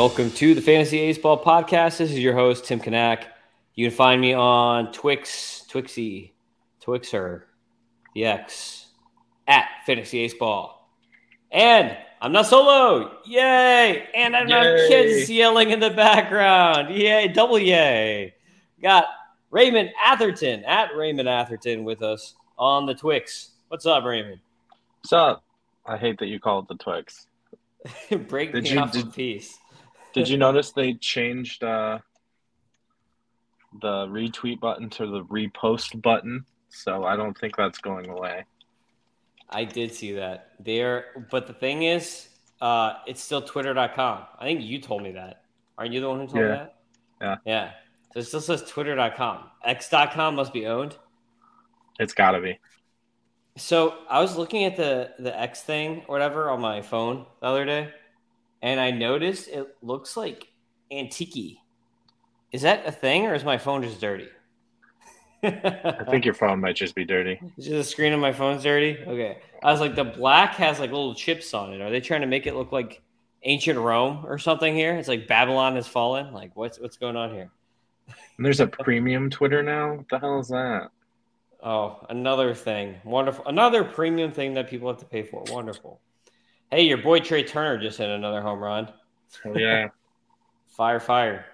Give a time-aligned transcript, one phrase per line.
[0.00, 1.98] Welcome to the Fantasy Baseball Podcast.
[1.98, 3.24] This is your host, Tim Kanak.
[3.74, 6.30] You can find me on Twix, Twixy,
[6.82, 7.42] Twixer,
[8.14, 8.86] the X,
[9.46, 10.88] at Fantasy Baseball.
[11.50, 13.18] And I'm not solo.
[13.26, 14.08] Yay.
[14.14, 16.94] And I don't have kids yelling in the background.
[16.94, 17.28] Yay.
[17.28, 18.32] Double yay.
[18.82, 19.04] Got
[19.50, 23.50] Raymond Atherton at Raymond Atherton with us on the Twix.
[23.68, 24.40] What's up, Raymond?
[25.02, 25.44] What's up?
[25.84, 27.26] I hate that you call it the Twix.
[28.28, 29.58] Break Did me you- off did- a piece.
[30.12, 31.98] Did you notice they changed uh,
[33.80, 36.44] the retweet button to the repost button?
[36.68, 38.44] So I don't think that's going away.
[39.48, 42.28] I did see that there, but the thing is,
[42.60, 44.22] uh, it's still twitter.com.
[44.38, 45.42] I think you told me that.
[45.76, 46.76] Aren't you the one who told me that?
[47.20, 47.36] Yeah.
[47.44, 47.70] Yeah.
[48.12, 49.50] So it still says twitter.com.
[49.64, 50.96] X.com must be owned.
[51.98, 52.58] It's got to be.
[53.56, 57.46] So I was looking at the the X thing or whatever on my phone the
[57.46, 57.92] other day,
[58.62, 60.52] and I noticed it looks like
[60.90, 61.58] antique.
[62.52, 64.28] Is that a thing, or is my phone just dirty?
[65.42, 67.40] I think your phone might just be dirty.
[67.56, 68.98] Is the screen of my phone's dirty?
[69.06, 69.38] Okay.
[69.62, 71.80] I was like, the black has like little chips on it.
[71.80, 73.00] Are they trying to make it look like
[73.44, 74.94] ancient Rome or something here?
[74.96, 76.34] It's like Babylon has fallen.
[76.34, 77.50] Like, what's what's going on here?
[78.36, 79.94] And there's a premium Twitter now.
[79.94, 80.90] What the hell is that?
[81.62, 82.96] Oh, another thing.
[83.04, 83.46] Wonderful.
[83.46, 85.44] Another premium thing that people have to pay for.
[85.48, 86.00] Wonderful.
[86.70, 88.92] Hey, your boy Trea Turner just hit another home run.
[89.44, 89.88] Oh, yeah.
[90.76, 91.44] Fire, fire.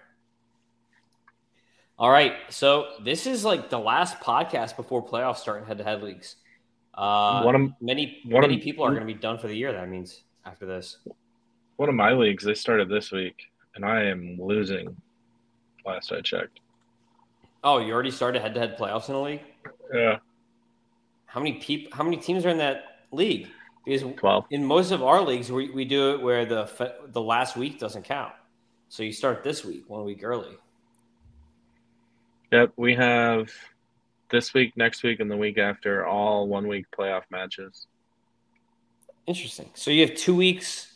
[1.98, 2.34] All right.
[2.50, 6.36] So this is like the last podcast before playoffs start in head to head leagues.
[6.94, 9.56] Uh, one of many one of- many people are going to be done for the
[9.56, 9.72] year.
[9.72, 10.98] That means after this.
[11.76, 12.44] one of my leagues.
[12.44, 13.34] They started this week,
[13.74, 14.94] and I am losing.
[15.84, 16.60] Last I checked.
[17.64, 19.42] Oh, you already started head to head playoffs in a league.
[19.92, 20.18] Yeah.
[21.24, 21.96] How many people?
[21.96, 23.48] How many teams are in that league?
[23.86, 24.44] Because Twelve.
[24.50, 26.68] in most of our leagues, we, we do it where the
[27.06, 28.32] the last week doesn't count.
[28.88, 30.56] So you start this week, one week early.
[32.52, 32.72] Yep.
[32.76, 33.50] We have
[34.30, 37.86] this week, next week, and the week after all one week playoff matches.
[39.26, 39.70] Interesting.
[39.74, 40.92] So you have two weeks.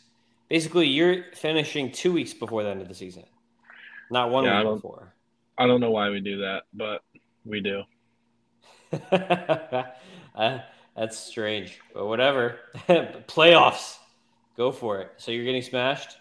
[0.49, 3.22] Basically, you're finishing two weeks before the end of the season,
[4.11, 5.15] not one Yeah, I week don't- before.
[5.59, 7.03] I don't know why we do that, but
[7.45, 7.83] we do.
[10.33, 10.61] Uh,
[10.97, 12.56] that's strange, but whatever.
[12.89, 13.97] Playoffs,
[14.56, 15.12] go for it.
[15.17, 16.17] So you're getting smashed.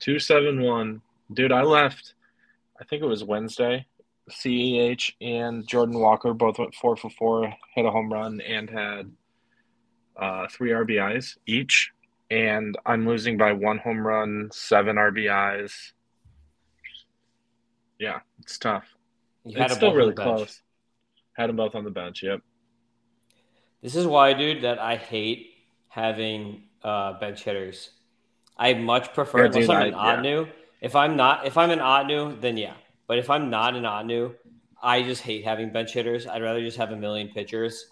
[0.00, 1.00] Two seven one,
[1.32, 1.52] dude.
[1.52, 2.14] I left.
[2.80, 3.86] I think it was Wednesday.
[4.30, 9.10] Ceh and Jordan Walker both went four for four, hit a home run, and had
[10.16, 11.90] uh, three RBIs each.
[12.30, 15.92] And I'm losing by one home run, seven RBIs.
[17.98, 18.86] Yeah, it's tough.
[19.44, 20.36] You had it's still really bench.
[20.36, 20.62] close.
[21.34, 22.22] Had them both on the bench.
[22.22, 22.40] Yep.
[23.82, 25.50] This is why, dude, that I hate
[25.88, 27.90] having uh, bench hitters.
[28.56, 30.16] I much prefer Yeah, unless dude, I'm an yeah.
[30.16, 30.48] Ottoneu.
[30.80, 32.74] If I'm not, if I'm an Ottoneu, then yeah.
[33.06, 34.34] But if I'm not an Ottoneu,
[34.82, 36.26] I just hate having bench hitters.
[36.26, 37.86] I'd rather just have a million pitchers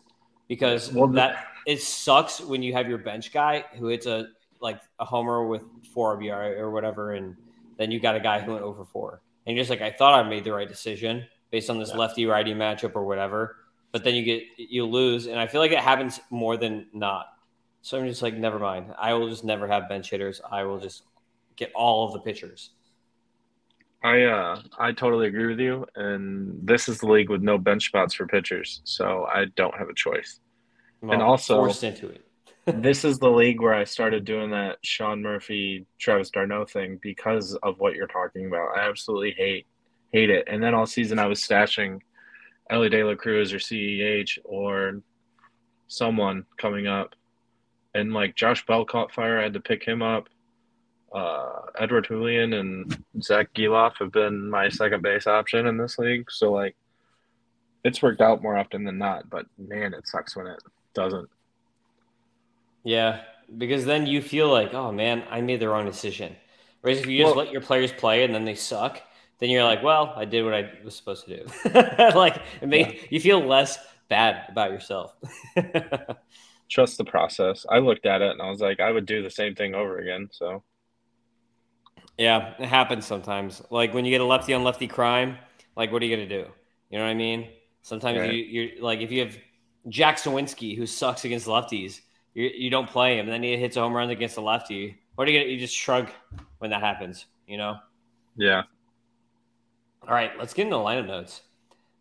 [0.48, 4.28] because Well, that it sucks when you have your bench guy who hits a
[4.60, 5.62] like a homer with
[5.94, 7.36] four RBI or whatever, and
[7.78, 10.14] then you got a guy who went over four, and you're just like, I thought
[10.24, 11.96] I made the right decision based on this Yeah.
[11.96, 13.56] lefty righty matchup or whatever
[13.92, 17.26] but then you get you lose, and I feel like it happens more than not.
[17.82, 18.92] So I'm just like, never mind.
[18.98, 20.40] I will just never have bench hitters.
[20.50, 21.02] I will just
[21.56, 22.70] get all of the pitchers.
[24.02, 27.86] I uh I totally agree with you, and this is the league with no bench
[27.86, 30.40] spots for pitchers, so I don't have a choice.
[31.02, 32.24] I'm And also- forced into it.
[32.82, 37.54] this is the league where I started doing that Sean Murphy, Travis d'Arnaud thing because
[37.62, 38.76] of what you're talking about.
[38.76, 39.66] I absolutely hate
[40.12, 40.44] hate it.
[40.46, 42.00] And then all season I was stashing
[42.70, 45.00] Elly De La Cruz or CEH or
[45.88, 47.14] someone coming up,
[47.94, 49.38] and like Josh Bell caught fire.
[49.38, 50.28] I had to pick him up.
[51.12, 56.30] Uh, Edouard Julien and Zack Gelof have been my second base option in this league.
[56.30, 56.76] So like,
[57.82, 59.28] it's worked out more often than not.
[59.28, 60.62] But man, it sucks when it
[60.94, 61.28] doesn't.
[62.84, 63.22] Yeah,
[63.58, 66.36] because then you feel like, oh man, I made the wrong decision.
[66.82, 69.02] Whereas if you just Well- let your players play and then they suck,
[69.40, 71.46] then you're like, well, I did what I was supposed to do.
[72.14, 73.78] like, it make, you feel less
[74.08, 75.14] bad about yourself.
[76.70, 77.66] trust the process.
[77.68, 79.98] I looked at it and I was like, I would do the same thing over
[79.98, 80.28] again.
[80.32, 80.62] So
[82.18, 83.62] Yeah, it happens sometimes.
[83.70, 85.38] Like when you get a lefty on lefty crime,
[85.76, 86.46] like what are you gonna do?
[86.90, 87.48] You know what I mean?
[87.82, 88.30] Sometimes Right.
[88.30, 89.38] you you're like if you have
[89.88, 92.00] Jack Suwinski who sucks against lefties,
[92.34, 94.98] you you don't play him, and then he hits a home run against a lefty.
[95.14, 95.50] What are you gonna?
[95.50, 96.10] You just shrug
[96.58, 97.26] when that happens.
[97.46, 97.78] You know.
[98.36, 98.62] yeah,
[100.10, 101.42] All right, let's get into the lineup notes.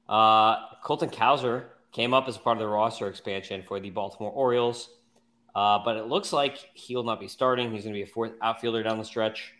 [0.09, 4.89] Uh, Colton Cowser came up as part of the roster expansion for the Baltimore Orioles,
[5.53, 7.71] uh, but it looks like he will not be starting.
[7.71, 9.53] He's going to be a fourth outfielder down the stretch.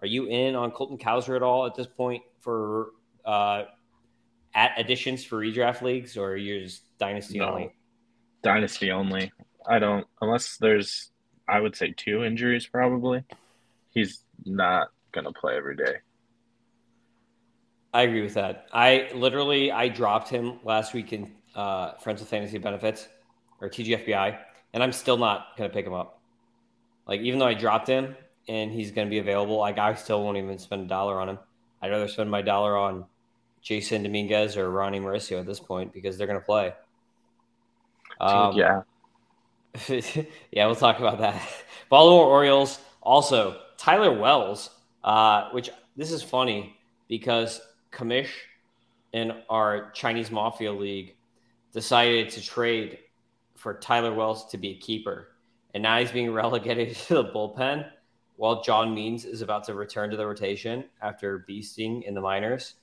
[0.00, 2.90] Are you in on Colton Cowser at all at this point for
[3.24, 3.62] uh,
[4.54, 7.52] at additions for redraft leagues, or are you're just dynasty No.
[7.52, 7.72] only?
[8.42, 9.32] Dynasty only.
[9.66, 11.10] I don't unless there's
[11.48, 13.24] I would say two injuries probably.
[13.88, 15.94] He's not gonna play every day.
[17.94, 18.66] I agree with that.
[18.72, 23.08] I literally I dropped him last week in uh, Friends with Fantasy Benefits
[23.60, 24.36] or TGFBI,
[24.72, 26.20] and I'm still not gonna pick him up.
[27.06, 28.16] Like even though I dropped him
[28.48, 31.38] and he's gonna be available, like I still won't even spend a dollar on him.
[31.80, 33.04] I'd rather spend my dollar on
[33.64, 36.74] Jasson Dominguez or Ronnie Mauricio at this point because they're gonna play.
[38.20, 38.82] Um, yeah.
[40.50, 41.40] yeah, we'll talk about that.
[41.88, 44.70] Baltimore Orioles also Tyler Wells,
[45.04, 46.76] uh, which this is funny
[47.06, 47.60] because
[47.94, 48.30] Kamish
[49.12, 51.16] in our Chinese Mafia League
[51.72, 52.98] decided to trade
[53.54, 55.28] for Tyler Wells to be a keeper,
[55.72, 57.88] and now he's being relegated to the bullpen
[58.36, 62.74] while John Means is about to return to the rotation after beasting in the minors.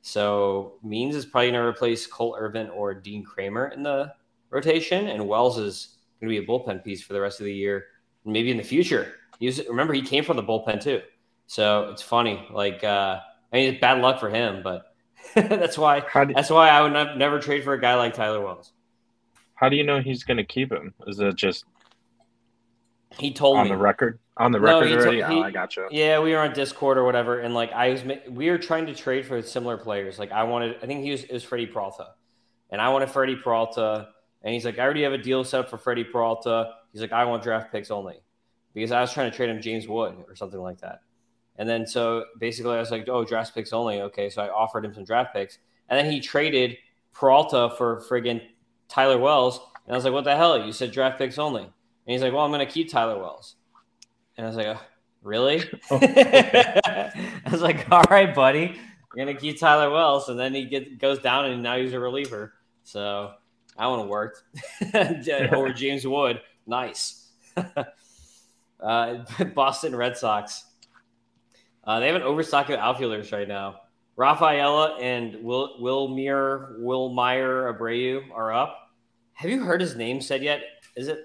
[0.00, 4.12] So Means is probably going to replace Cole Irvin or Dean Kremer in the
[4.50, 7.54] rotation, and Wells is going to be a bullpen piece for the rest of the
[7.54, 7.86] year,
[8.24, 9.14] maybe in the future.
[9.38, 11.02] He was, remember, he came from the bullpen too,
[11.46, 12.46] so it's funny.
[12.50, 13.20] Like, uh,
[13.54, 14.92] I mean, it's bad luck for him, but
[15.34, 16.02] that's why
[16.34, 18.72] that's why I would not, never trade for a guy like Tyler Wells.
[19.54, 20.92] how do you know he's gonna keep him?
[21.06, 21.64] Is it just
[23.18, 24.18] He told on me on the record?
[24.36, 25.16] On the record to- already?
[25.18, 25.86] he- oh, I gotcha.
[25.92, 28.94] Yeah, we were on Discord or whatever, and like I was, we were trying to
[28.94, 30.18] trade for similar players.
[30.18, 32.08] Like I wanted, I think he was it was Freddie Peralta,
[32.70, 34.08] and I wanted Freddie Peralta,
[34.42, 36.72] and he's like, I already have a deal set up for Freddie Peralta.
[36.92, 38.16] He's like, I want draft picks only,
[38.74, 41.00] because I was trying to trade him James Wood or something like that.
[41.56, 44.00] And then so basically, I was like, oh, draft picks only.
[44.00, 45.58] Okay, so I offered him some draft picks,
[45.88, 46.76] and then he traded
[47.12, 48.42] Peralta for friggin'
[48.88, 50.64] Tyler Wells, and I was like, what the hell?
[50.64, 51.72] You said draft picks only, and
[52.06, 53.56] he's like, well, I'm gonna keep Tyler Wells,
[54.36, 54.66] and I was like.
[54.66, 54.78] "Ugh,
[55.24, 55.62] Really?
[55.90, 58.78] I was like, all right, buddy.
[59.16, 61.98] You're gonna keep Tyler Wells, and then he get, goes down, and now he's a
[61.98, 62.52] reliever.
[62.84, 63.32] So
[63.78, 64.42] that one worked
[64.94, 66.42] over James Wood.
[66.66, 67.30] Nice.
[68.80, 69.24] uh,
[69.54, 70.64] Boston Red Sox.
[71.86, 73.80] Uh, they have an overstock of outfielders right now.
[74.16, 78.90] Rafaela and Will Wilmir Wilmeyer Abreu are up.
[79.34, 80.62] Have you heard his name said yet?
[80.96, 81.18] Is it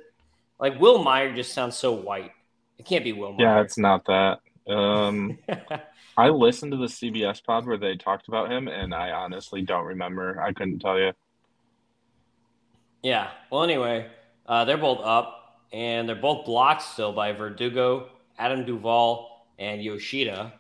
[0.60, 2.32] like Will Meyer just sounds so white?
[2.78, 4.40] It can't be Will Yeah, it's not that.
[4.68, 5.38] Um,
[6.18, 9.86] I listened to the CBS pod where they talked about him, and I honestly don't
[9.86, 10.42] remember.
[10.42, 11.14] I couldn't tell you.
[13.04, 13.30] Yeah.
[13.52, 14.08] Well, anyway,
[14.46, 20.54] uh, they're both up, and they're both blocked still by Verdugo, Adam Duvall, and Yoshida.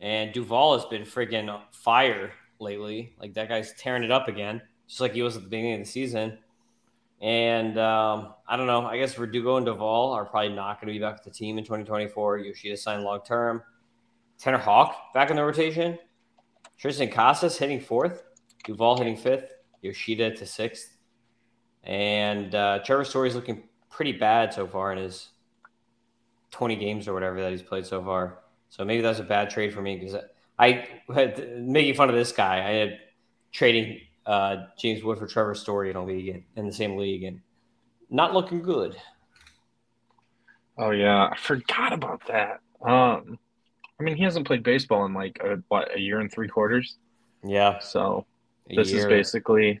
[0.00, 3.14] And Duvall has been friggin' fire lately.
[3.20, 5.80] Like that guy's tearing it up again, just like he was at the beginning of
[5.80, 6.38] the season.
[7.20, 8.86] And um, I don't know.
[8.86, 11.58] I guess Verdugo and Duvall are probably not going to be back with the team
[11.58, 12.38] in 2024.
[12.38, 13.62] Yoshida signed long term.
[14.38, 15.98] Tanner Houck back in the rotation.
[16.82, 18.22] Triston Casas hitting fourth.
[18.64, 19.52] Duvall hitting fifth.
[19.82, 20.96] Yoshida to sixth.
[21.84, 25.28] And uh, Trevor Story's looking pretty bad so far in his
[26.50, 28.38] 20 games or whatever that he's played so far.
[28.68, 30.16] So maybe that's a bad trade for me because
[30.58, 32.66] I had making fun of this guy.
[32.66, 32.98] I had
[33.52, 37.24] trading uh, James Wood for Trevor Story in a league and, in the same league
[37.24, 37.40] and
[38.10, 38.96] not looking good.
[40.78, 42.60] Oh yeah, I forgot about that.
[42.82, 43.38] Um,
[43.98, 46.96] I mean, he hasn't played baseball in like a, what a year and three quarters.
[47.44, 48.26] Yeah, So
[48.70, 49.80] a this is basically,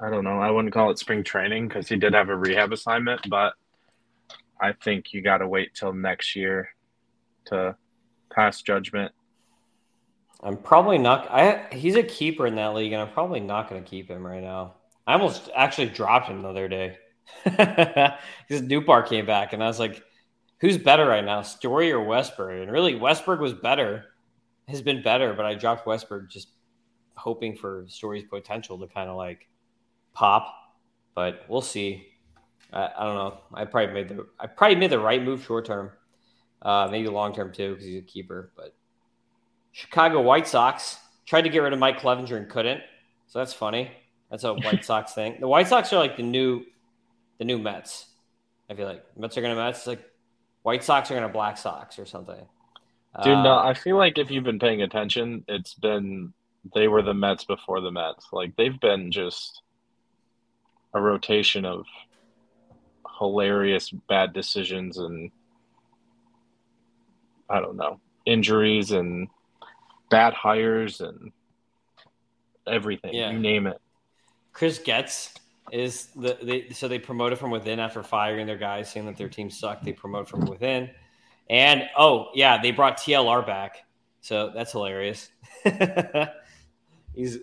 [0.00, 0.40] I don't know.
[0.40, 3.54] I wouldn't call it spring training because he did have a rehab assignment, but
[4.60, 6.68] I think you got to wait till next year
[7.46, 7.76] to
[8.30, 9.12] pass judgment.
[10.42, 11.30] I'm probably not.
[11.30, 14.26] I he's a keeper in that league, and I'm probably not going to keep him
[14.26, 14.74] right now.
[15.06, 16.98] I almost actually dropped him the other day
[17.44, 20.02] because Newbar came back, and I was like,
[20.60, 24.04] "Who's better right now, Story or Westburg?" And really, Westburg was better,
[24.68, 26.48] has been better, but I dropped Westburg just
[27.16, 29.48] hoping for Story's potential to kind of like
[30.12, 30.54] pop.
[31.14, 32.08] But we'll see.
[32.72, 33.38] I, I don't know.
[33.52, 35.90] I probably made the I probably made the right move short term,
[36.62, 38.74] uh, maybe long term too because he's a keeper, but.
[39.76, 42.80] Chicago White Sox tried to get rid of Mike Clevinger and couldn't.
[43.26, 43.90] So that's funny.
[44.30, 45.36] That's a White Sox thing.
[45.40, 46.62] The White Sox are like the new
[47.38, 48.06] the new Mets.
[48.70, 49.86] I feel like Mets are gonna Mets.
[49.88, 50.04] Like
[50.62, 52.46] White Sox are gonna Black Sox or something.
[53.24, 56.32] Dude, no, Uh, I feel like if you've been paying attention, it's been
[56.72, 58.28] they were the Mets before the Mets.
[58.32, 59.60] Like they've been just
[60.94, 61.84] a rotation of
[63.18, 65.30] hilarious bad decisions and
[67.48, 69.28] I don't know, injuries and
[70.10, 71.32] bad hires and
[72.66, 73.14] everything.
[73.14, 73.30] Yeah.
[73.30, 73.80] You name it.
[74.52, 75.34] Chris Getz
[75.72, 79.28] is the they, so they promoted from within after firing their guys, saying that their
[79.28, 79.84] team sucked.
[79.84, 80.90] They promote from within,
[81.48, 83.84] And oh yeah, they brought TLR back,
[84.20, 85.30] so that's hilarious.
[87.14, 87.38] He's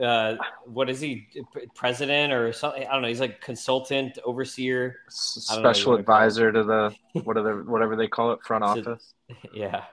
[0.00, 1.28] uh, what is he,
[1.74, 2.86] president or something?
[2.86, 3.08] I don't know.
[3.08, 6.94] He's like consultant, overseer, special advisor to the
[7.24, 9.14] whatever whatever they call it, front office.
[9.52, 9.84] Yeah,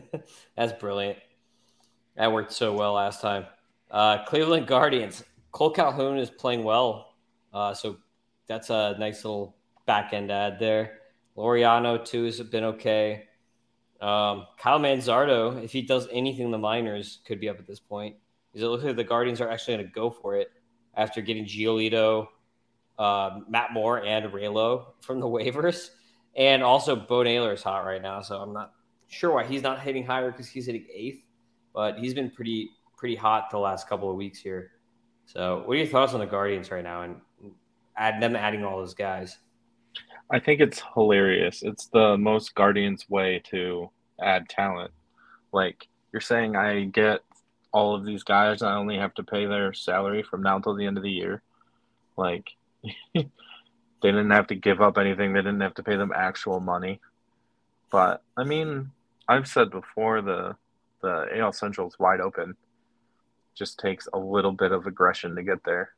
[0.56, 1.18] that's brilliant.
[2.16, 3.46] That worked so well last time.
[3.90, 5.24] Uh, Cleveland Guardians.
[5.52, 7.14] Cole Calhoun is playing well,
[7.52, 7.96] uh, so
[8.48, 9.56] that's a nice little
[9.86, 10.98] back end ad there.
[11.36, 13.24] Laureano too has been okay.
[14.00, 17.80] Um, Kyle Manzardo, if he does anything in the minors, could be up at this
[17.80, 18.16] point.
[18.54, 20.52] Because it looks like the Guardians are actually going to go for it
[20.96, 22.28] after getting Giolito,
[23.00, 25.90] uh, Matt Moore, and Raylo from the waivers.
[26.36, 28.72] And also, Bo Naylor is hot right now, so I'm not
[29.08, 31.24] sure why he's not hitting higher because he's hitting eighth,
[31.72, 34.70] but he's been pretty pretty hot the last couple of weeks here.
[35.26, 37.16] So, what are your thoughts on the Guardians right now and
[37.96, 39.36] add them adding all those guys?
[40.30, 41.62] I think it's hilarious.
[41.62, 44.92] It's the most Guardians way to add talent.
[45.52, 47.20] Like you're saying, I get
[47.74, 48.62] all of these guys.
[48.62, 51.42] I only have to pay their salary from now until the end of the year.
[52.16, 52.48] Like
[53.14, 53.26] they
[54.00, 55.32] didn't have to give up anything.
[55.32, 57.00] They didn't have to pay them actual money.
[57.90, 58.92] But I mean,
[59.28, 60.56] I've said before the
[61.02, 62.56] the AL Central is wide open.
[63.54, 65.90] Just takes a little bit of aggression to get there.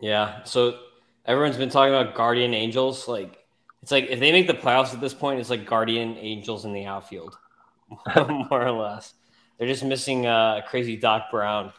[0.00, 0.44] Yeah.
[0.44, 0.78] So
[1.24, 3.08] everyone's been talking about Guardian Angels.
[3.08, 3.38] Like
[3.82, 6.74] it's like if they make the playoffs at this point, it's like Guardian Angels in
[6.74, 7.38] the outfield,
[8.16, 9.14] more or less.
[9.58, 11.72] They're just missing uh, crazy Doc Brown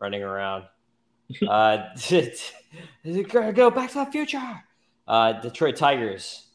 [0.00, 0.64] running around.
[1.48, 1.88] uh,
[3.04, 4.62] go back to the future.
[5.06, 6.46] Uh, Detroit Tigers.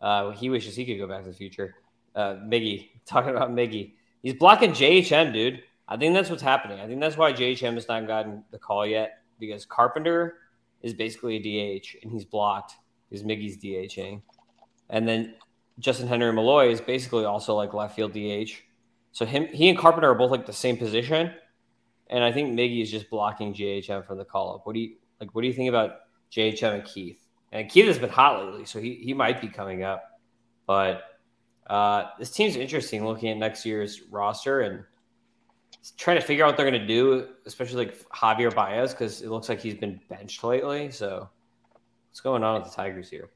[0.00, 1.76] Uh, he wishes he could go back to the future.
[2.14, 3.92] Uh, Miggy talking about Miggy.
[4.22, 5.62] He's blocking JHM, dude.
[5.88, 6.80] I think that's what's happening.
[6.80, 10.38] I think that's why JHM has not gotten the call yet because Carpenter
[10.82, 12.74] is basically a DH and he's blocked
[13.08, 14.22] because Miggy's DHing.
[14.90, 15.34] And then
[15.78, 18.62] Justin Henry Malloy is basically also like left field DH.
[19.12, 21.32] So him, he and Carpenter are both like the same position.
[22.08, 24.66] And I think Miggy is just blocking JHM from the call up.
[24.66, 25.34] What do you like?
[25.34, 26.00] What do you think about
[26.30, 27.26] JHM and Keith?
[27.52, 30.02] And Keith has been hot lately, so he, he might be coming up.
[30.66, 31.04] But
[31.68, 34.84] uh, this team's interesting looking at next year's roster and
[35.96, 39.28] trying to figure out what they're going to do, especially like Javier Baez, because it
[39.28, 40.90] looks like he's been benched lately.
[40.90, 41.28] So
[42.08, 43.30] what's going on with the Tigers here?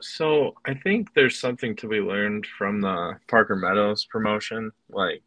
[0.00, 4.72] So I think there's something to be learned from the Parker Meadows promotion.
[4.88, 5.22] Like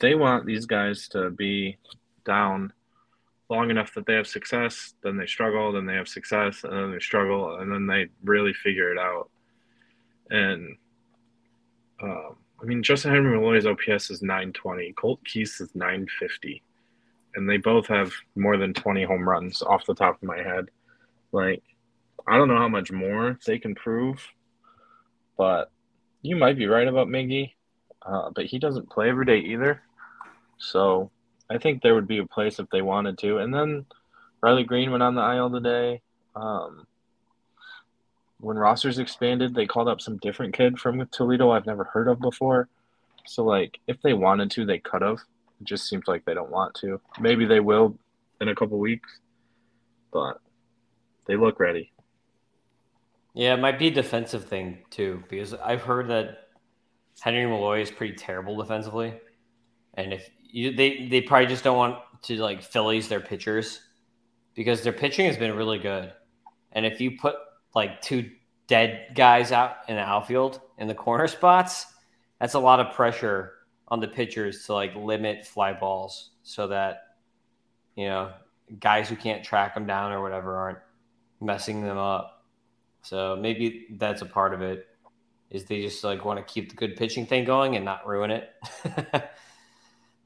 [0.00, 1.78] they want these guys to be
[2.24, 2.72] down
[3.48, 6.92] long enough that they have success, then they struggle, then they have success, and then
[6.92, 9.30] they struggle, and then they really figure it out.
[10.30, 10.76] And
[12.02, 16.62] um, I mean, Justin Henry Malloy's OPS is 920, Colt Keith is 950,
[17.34, 20.66] and they both have more than 20 home runs off the top of my head.
[21.32, 21.62] Like,
[22.28, 24.26] I don't know how much more they can prove,
[25.36, 25.70] but
[26.22, 27.52] you might be right about Miggy.
[28.02, 29.82] Uh, but he doesn't play every day either.
[30.58, 31.10] So
[31.50, 33.38] I think there would be a place if they wanted to.
[33.38, 33.86] And then
[34.42, 36.00] Riley Greene went on the IL today.
[36.34, 36.86] Um,
[38.40, 42.20] when rosters expanded, they called up some different kid from Toledo I've never heard of
[42.20, 42.68] before.
[43.26, 45.18] So like, if they wanted to, they could have.
[45.60, 47.00] It just seems like they don't want to.
[47.20, 47.98] Maybe they will
[48.40, 49.10] in a couple weeks,
[50.12, 50.40] but
[51.26, 51.92] they look ready.
[53.38, 56.48] Yeah, it might be a defensive thing too, because I've heard that
[57.20, 59.14] Henry Malloy is pretty terrible defensively,
[59.94, 63.78] and if you, they they probably just don't want to like Phillies their pitchers
[64.54, 66.12] because their pitching has been really good,
[66.72, 67.36] and if you put
[67.76, 68.28] like two
[68.66, 71.86] dead guys out in the outfield in the corner spots,
[72.40, 73.52] that's a lot of pressure
[73.86, 77.02] on the pitchers to like limit fly balls so that
[77.94, 78.32] you know
[78.80, 80.78] guys who can't track them down or whatever aren't
[81.40, 82.37] messing them up.
[83.02, 84.86] So maybe that's a part of it.
[85.50, 88.30] Is they just like want to keep the good pitching thing going and not ruin
[88.30, 88.52] it.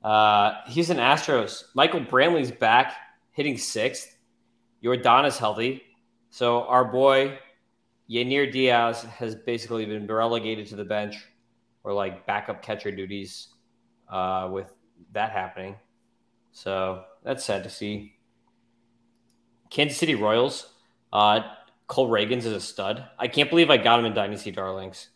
[0.05, 1.65] uh, Houston Astros.
[1.75, 2.95] Michael Brantley's back,
[3.31, 4.17] hitting sixth.
[4.83, 5.83] Yordan healthy.
[6.31, 7.39] So our boy
[8.11, 11.17] Yainer Diaz has basically been relegated to the bench
[11.85, 13.49] or like backup catcher duties
[14.09, 14.73] uh, with
[15.13, 15.77] that happening.
[16.53, 18.15] So that's sad to see.
[19.71, 20.75] Kansas City Royals.
[21.13, 21.41] Uh,
[21.93, 23.05] Cole Ragans is a stud.
[23.19, 25.11] I can't believe I got him in Dynasty Darlings.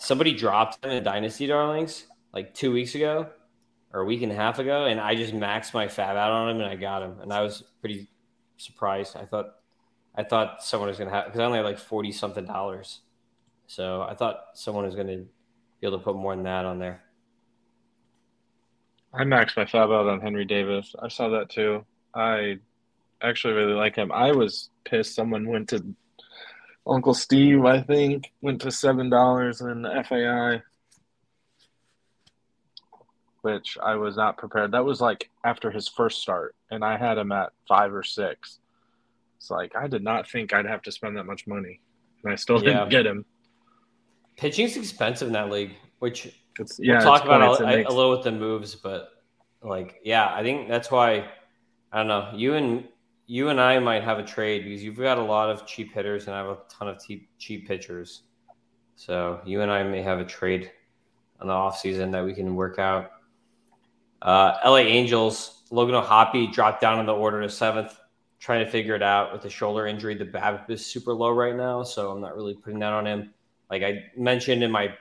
[0.00, 3.28] Somebody dropped him in Dynasty Darlings like two weeks ago
[3.92, 6.48] or a week and a half ago, and I just maxed my FAAB out on
[6.48, 8.08] him and I got him, and I was pretty
[8.56, 9.18] surprised.
[9.18, 9.56] I thought
[10.14, 13.02] I thought someone was gonna have because I only had like forty something dollars,
[13.66, 17.02] so I thought someone was gonna be able to put more than that on there.
[19.12, 20.94] I maxed my FAAB out on Henry Davis.
[21.02, 21.84] I saw that too.
[22.14, 22.60] I
[23.22, 24.10] actually really like him.
[24.10, 25.84] I was pissed someone went to
[26.86, 30.62] Uncle Steve, I think, went to seven dollars in FAI,
[33.42, 34.72] which I was not prepared.
[34.72, 38.58] That was like after his first start, and I had him at five or six.
[39.36, 41.80] It's like I did not think I'd have to spend that much money,
[42.24, 42.72] and I still Yeah.
[42.72, 43.24] didn't get him.
[44.36, 46.94] Pitching's expensive in that league, which It's yeah.
[46.94, 49.10] we'll talk about a, makes- a little with the moves, but
[49.62, 51.28] like, yeah, I think that's why.
[51.90, 52.32] I don't know.
[52.34, 52.86] You and
[53.28, 56.26] you and I might have a trade because you've got a lot of cheap hitters
[56.26, 58.22] and I have a ton of cheap cheap pitchers.
[58.96, 60.72] So you and I may have a trade
[61.38, 63.10] on the offseason that we can work out.
[64.22, 68.00] Uh, LA Angels, Logan O'Hoppe dropped down in the order to seventh,
[68.40, 70.14] trying to figure it out with the shoulder injury.
[70.14, 73.34] The BABIP is super low right now, so I'm not really putting that on him.
[73.70, 74.94] Like I mentioned in my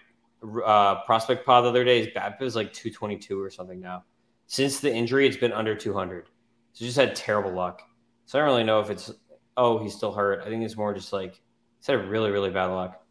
[0.66, 4.04] uh, prospect pod the other day, his BABIP is like 222 or something now.
[4.48, 6.28] Since the injury, it's been under 200.
[6.74, 7.82] So just had terrible luck.
[8.28, 9.12] So I don't really know if it's
[9.56, 10.42] oh he's still hurt.
[10.46, 11.42] I think it's more just like
[11.80, 13.02] he's had really really bad luck.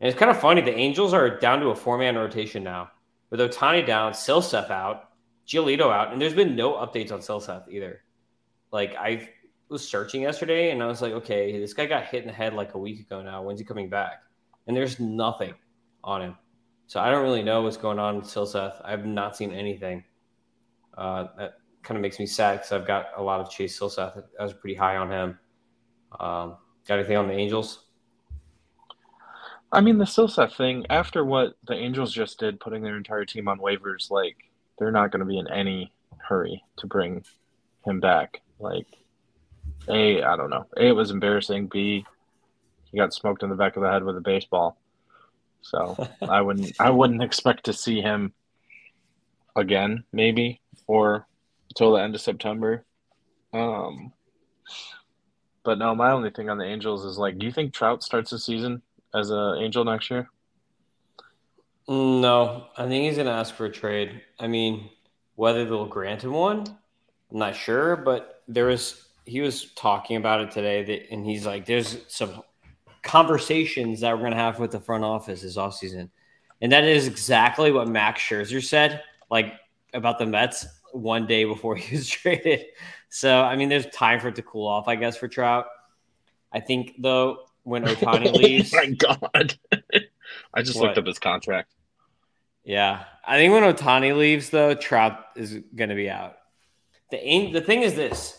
[0.00, 0.60] And it's kind of funny.
[0.60, 2.90] The Angels are down to a four man rotation now
[3.30, 5.10] with Ohtani down, Silseth out,
[5.48, 8.02] Giolito out, and there's been no updates on Silseth either.
[8.70, 9.30] Like I
[9.70, 12.54] was searching yesterday and I was like, okay, this guy got hit in the head
[12.54, 13.42] like a week ago now.
[13.42, 14.22] When's he coming back?
[14.66, 15.54] And there's nothing
[16.04, 16.36] on him.
[16.86, 18.80] So I don't really know what's going on with Silseth.
[18.84, 20.04] I have not seen anything.
[20.98, 21.52] Uh, that
[21.82, 24.22] kind of makes me sad because I've got a lot of Chase Silseth.
[24.38, 25.38] I was pretty high on him.
[26.18, 26.56] Um,
[26.86, 27.84] got anything on the Angels?
[29.72, 33.46] I mean, the Silseth thing, after what the Angels just did, putting their entire team
[33.46, 34.36] on waivers, like,
[34.78, 37.24] they're not going to be in any hurry to bring
[37.84, 38.40] him back.
[38.58, 38.86] Like,
[39.88, 40.66] A, I don't know.
[40.76, 41.68] A, it was embarrassing.
[41.68, 42.04] B,
[42.90, 44.76] he got smoked in the back of the head with a baseball.
[45.62, 48.32] So I wouldn't I wouldn't expect to see him
[49.54, 51.26] again, maybe, or
[51.70, 52.84] until the end of September.
[53.52, 54.12] Um
[55.62, 58.30] but no, my only thing on the Angels is like, do you think Trout starts
[58.30, 58.82] the season
[59.14, 60.28] as a Angel next year?
[61.88, 64.22] No, I think he's to ask for a trade.
[64.38, 64.88] I mean,
[65.34, 66.60] whether they'll grant him one,
[67.30, 67.96] I'm not sure.
[67.96, 72.42] But there was he was talking about it today, that, and he's like, "There's some
[73.02, 76.10] conversations that we're going to have with the front office this offseason.
[76.60, 79.54] and that is exactly what Max Scherzer said, like
[79.94, 82.66] about the Mets one day before he was traded.
[83.08, 85.66] So, I mean, there's time for it to cool off, I guess, for Trout.
[86.52, 89.58] I think though, when Ohtani leaves, Oh my god.
[90.54, 90.86] I just What?
[90.86, 91.74] looked up his contract.
[92.64, 96.36] Yeah, I think when Ohtani leaves, though, Trout is going to be out.
[97.10, 98.38] The the thing is this: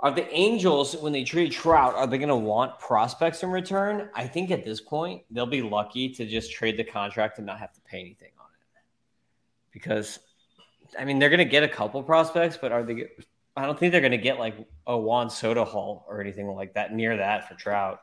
[0.00, 4.08] are the Angels when they trade Trout, are they going to want prospects in return?
[4.14, 7.58] I think at this point they'll be lucky to just trade the contract and not
[7.58, 8.82] have to pay anything on it,
[9.70, 10.18] because
[10.98, 13.08] I mean they're going to get a couple prospects, but are they?
[13.56, 16.74] I don't think they're going to get like a Juan Soto haul or anything like
[16.74, 18.00] that near that for Trout,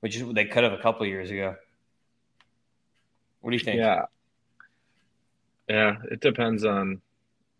[0.00, 1.56] which is what they could have a couple years ago.
[3.40, 3.78] What do you think?
[3.78, 4.04] Yeah.
[5.68, 7.00] Yeah, it depends on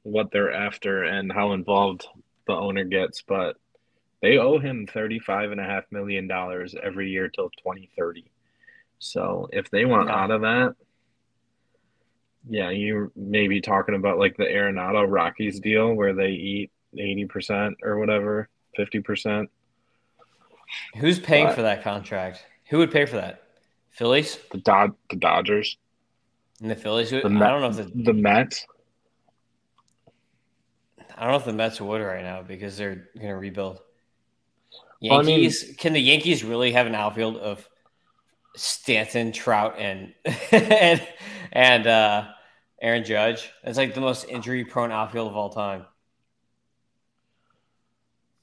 [0.02, 2.06] what they're after and how involved
[2.46, 3.56] the owner gets, but
[4.20, 8.30] they owe him thirty-five and a half million dollars every year till 2030.
[8.98, 10.16] So if they want Yeah.
[10.16, 10.76] out of that,
[12.48, 17.74] yeah, you may be talking about like the Arenado Rockies deal where they eat 80%
[17.82, 19.46] or whatever, 50%.
[20.96, 22.44] Who's paying But- for that contract?
[22.70, 23.42] Who would pay for that?
[23.90, 25.76] Phillies The Dod the Dodgers,
[26.60, 27.12] and the Phillies.
[27.12, 28.66] Would, The I don't know if the the Mets.
[31.16, 33.80] I don't know if the Mets would right now because they're going to rebuild.
[35.00, 35.74] Well, I mean- Yankees.
[35.78, 37.68] can the Yankees really have an outfield of
[38.56, 40.12] Stanton, Trout, and
[40.50, 41.06] and
[41.52, 42.24] and uh,
[42.84, 43.50] Aaron Judge?
[43.64, 45.86] It's like the most injury-prone outfield of all time.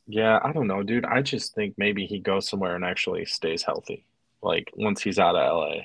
[0.08, 1.06] Yeah, I don't know, dude.
[1.06, 4.04] I just think maybe he goes somewhere and actually stays healthy.
[4.42, 5.82] Like once he's out of LA.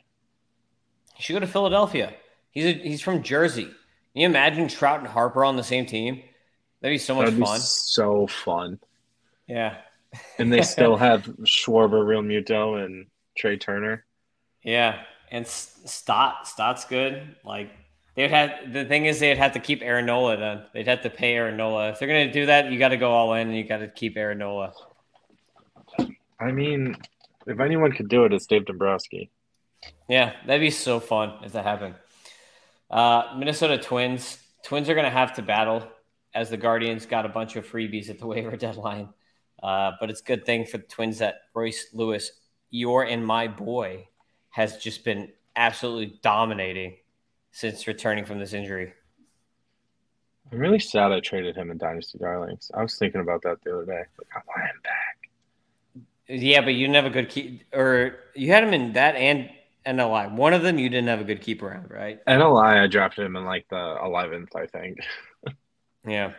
[1.15, 2.15] He should go to Philadelphia.
[2.51, 3.65] He's a, he's from Jersey.
[3.65, 3.75] Can
[4.15, 6.23] you imagine Trout and Harper on the same team?
[6.81, 7.61] That'd be so much That'd be fun.
[7.61, 8.81] so fun.
[9.47, 9.77] Yeah.
[10.39, 14.07] And they still have Schwarber, Realmuto, and Trea Turner.
[14.63, 17.37] Yeah, and Stott Stott's good.
[17.45, 17.71] Like
[18.17, 20.37] they'd have the thing is they'd have to keep Aaron Nola.
[20.37, 22.73] Then they'd have to pay Aaron Nola if they're gonna do that.
[22.73, 24.73] You got to go all in, and you got to keep Aaron Nola.
[26.41, 26.97] I mean,
[27.47, 29.31] if anyone could do it, it's Dave Dombrowski.
[30.09, 31.95] Yeah, that'd be so fun if that happened.
[32.91, 34.39] Uh, Minnesota Twins.
[34.65, 35.87] Twins are gonna have to battle
[36.35, 39.09] as the Guardians got a bunch of freebies at the waiver deadline.
[39.63, 42.31] Uh, but it's a good thing for the Twins that Royce Lewis,
[42.71, 44.07] your and my boy,
[44.51, 46.97] has just been absolutely dominating
[47.57, 48.93] since returning from this injury.
[50.53, 52.71] I'm really sad I traded him in Dynasty Darlings.
[52.75, 54.03] I was thinking about that the other day.
[54.19, 55.97] Like, I want him back.
[56.29, 59.49] Yeah, but you didn't have a good keep, or you had him in that and
[59.87, 60.35] NLI.
[60.35, 62.23] One of them you didn't have a good keep around, right?
[62.27, 64.99] NLI, I drafted him in like the 11th, I think.
[66.07, 66.35] yeah.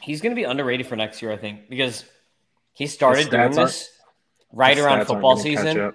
[0.00, 2.02] He's going to be underrated for next year, I think, because
[2.72, 3.90] he started doing this
[4.50, 5.92] right around football season.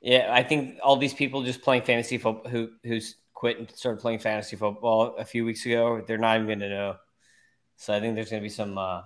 [0.00, 4.00] Yeah, I think all these people just playing fantasy football who who's quit and started
[4.00, 6.96] playing fantasy football a few weeks ago, they're not even going to know.
[7.76, 9.02] So I think there's going to be some uh,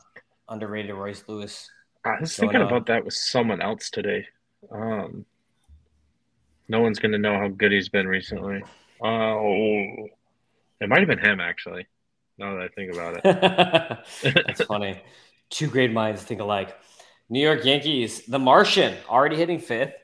[0.49, 1.71] underrated Royce Lewis.
[2.05, 2.67] I was thinking on.
[2.67, 4.27] about that with someone else today.
[4.71, 5.25] Um,
[6.69, 8.63] no one's going to know how good he's been recently.
[9.03, 10.09] Oh,
[10.81, 11.87] it might have been him actually.
[12.37, 15.01] Now that I think about it, that's funny.
[15.51, 16.77] Two great minds think alike.
[17.29, 19.95] New York Yankees, The Martian, already hitting fifth,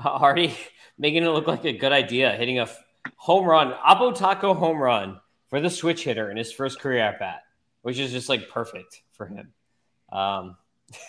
[0.04, 0.56] already
[0.98, 2.68] making it look like a good idea, hitting a
[3.16, 7.18] home run, Oppo Taco home run for the switch hitter in his first career at
[7.18, 7.42] bat,
[7.82, 9.52] which is just like perfect for him.
[10.12, 10.56] Um,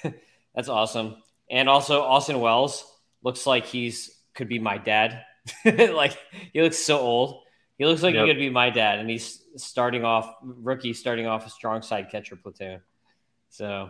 [0.55, 1.17] that's awesome.
[1.49, 2.85] And also Austin Wells
[3.23, 5.23] looks like he's could be my dad.
[5.65, 6.17] like
[6.53, 7.43] he looks so old.
[7.77, 8.25] He looks like yep.
[8.25, 12.09] he could be my dad, and he's starting off rookie, starting off a strong side
[12.11, 12.79] catcher platoon.
[13.49, 13.89] So,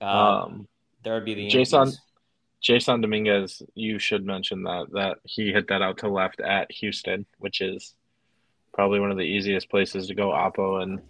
[0.00, 0.68] um, um
[1.04, 1.92] there would be the Jason
[2.62, 3.62] Jasson Dominguez.
[3.74, 7.94] You should mention that that he hit that out to left at Houston, which is
[8.72, 11.00] probably one of the easiest places to go oppo in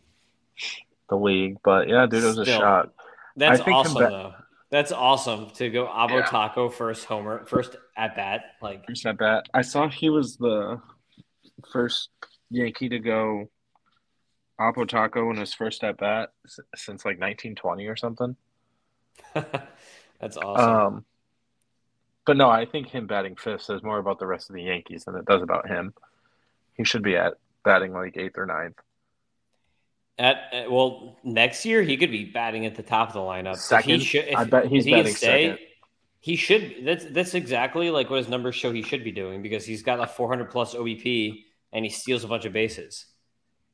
[1.09, 1.59] the league.
[1.63, 2.93] But yeah, dude, it was a shot.
[3.37, 4.35] That's awesome though.
[4.71, 6.27] That's awesome to go Abo yeah.
[6.27, 8.43] Taco first homer, first at bat.
[8.61, 9.49] Like first at bat.
[9.55, 10.81] I saw he was the
[11.73, 12.11] first
[12.51, 13.49] Yankee to go
[14.61, 16.31] Oppo Taco in his first at bat
[16.75, 18.37] since like 1920 or something.
[19.35, 20.71] That's awesome.
[20.71, 21.05] Um,
[22.29, 25.05] but no, I think him batting fifth says more about the rest of the Yankees
[25.05, 25.95] than it does about him.
[26.75, 28.77] He should be at batting like eighth or ninth.
[30.19, 33.57] At, well, next year he could be batting at the top of the lineup.
[33.57, 35.67] Second, if he should, if, I bet he's batting stay, second.
[36.21, 36.77] He should.
[36.85, 40.01] That's that's exactly like what his numbers show he should be doing because he's got
[40.01, 43.07] a 400 plus OBP and he steals a bunch of bases.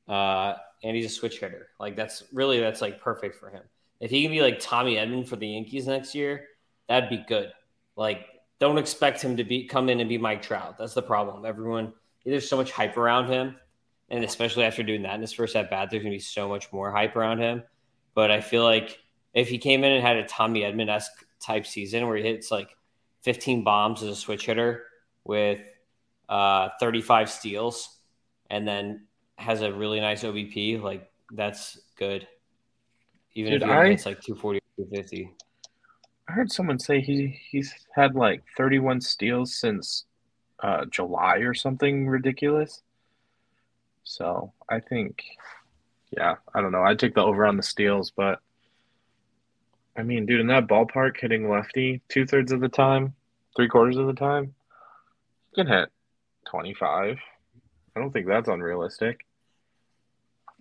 [0.06, 1.68] Uh, and he's a switch hitter.
[1.80, 3.62] Like that's really that's like perfect for him.
[4.00, 6.46] If he can be like Tommy Edman for the Yankees next year,
[6.88, 7.50] that'd be good.
[7.96, 8.26] Like,
[8.60, 10.78] don't expect him to be come in and be Mike Trout.
[10.78, 11.44] That's the problem.
[11.44, 11.92] Everyone
[12.24, 13.56] there's so much hype around him
[14.10, 16.72] and especially after doing that in his first at bat, there's gonna be so much
[16.72, 17.62] more hype around him.
[18.14, 18.98] But I feel like
[19.32, 22.50] if he came in and had a Tommy Edman esque type season where he hits
[22.50, 22.76] like
[23.22, 24.84] 15 bombs as a switch hitter
[25.24, 25.60] with
[26.28, 27.98] uh, 35 steals,
[28.50, 32.26] and then has a really nice OBP, like that's good.
[33.34, 35.32] Even Dude, if he hits like 240 250.
[36.28, 40.04] I heard someone say he he's had like 31 steals since
[40.60, 42.82] uh, July or something ridiculous.
[44.04, 45.22] So I think,
[46.10, 46.82] yeah, I don't know.
[46.82, 48.40] I'd take the over on the steals, but
[49.96, 53.14] I mean, dude, in that ballpark, hitting lefty two thirds of the time,
[53.56, 54.54] three quarters of the time,
[55.50, 55.88] you can hit
[56.46, 57.18] 25.
[57.96, 59.24] I don't think that's unrealistic.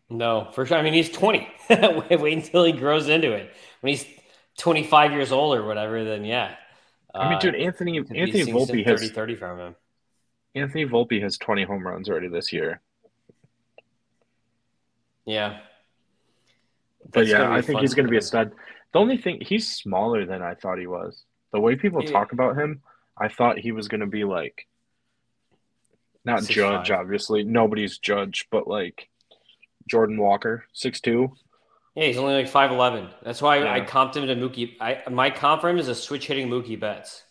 [0.10, 0.78] No, for sure.
[0.78, 1.48] I mean, he's 20.
[1.70, 3.52] wait, wait until he grows into it.
[3.82, 4.06] When he's
[4.58, 6.56] 25 years old or whatever, then yeah.
[7.14, 9.76] I mean, dude, uh, Anthony Anthony Volpe has 30, 30 from him.
[10.56, 12.82] Anthony Volpe has 20 home runs already this year.
[15.26, 15.60] Yeah.
[17.12, 18.54] But yeah, I think he's going to be a stud.
[18.94, 21.24] The only thing, he's smaller than I thought he was.
[21.52, 22.12] The way people yeah.
[22.12, 22.82] talk about him,
[23.18, 24.68] I thought he was going to be like,
[26.26, 27.00] not six judge, five.
[27.00, 27.44] obviously.
[27.44, 29.10] Nobody's judge, but like
[29.88, 31.34] Jordan Walker, six two.
[31.96, 33.10] Yeah, he's only like five eleven.
[33.24, 33.74] That's why yeah.
[33.74, 34.78] I comped him to Mookie.
[34.82, 37.24] I my comp for him is a switch hitting Mookie Betts.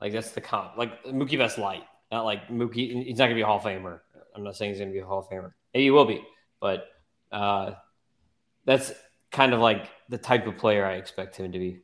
[0.00, 0.76] Like that's the comp.
[0.76, 3.04] Like Mookie Betts light, not like Mookie.
[3.04, 4.00] He's not gonna be a Hall of Famer.
[4.34, 5.52] I'm not saying he's gonna be a Hall of Famer.
[5.74, 6.24] Maybe he will be,
[6.60, 6.86] but
[7.32, 7.72] uh,
[8.64, 8.92] that's
[9.32, 11.80] kind of like the type of player I expect him to be.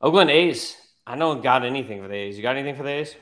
[0.00, 0.76] Oakland A's.
[1.06, 2.36] I don't got anything for the A's.
[2.36, 3.14] You got anything for the A's?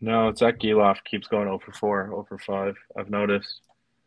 [0.00, 2.74] No, Zack Gelof keeps going over 4, over 5.
[2.96, 3.60] I've noticed.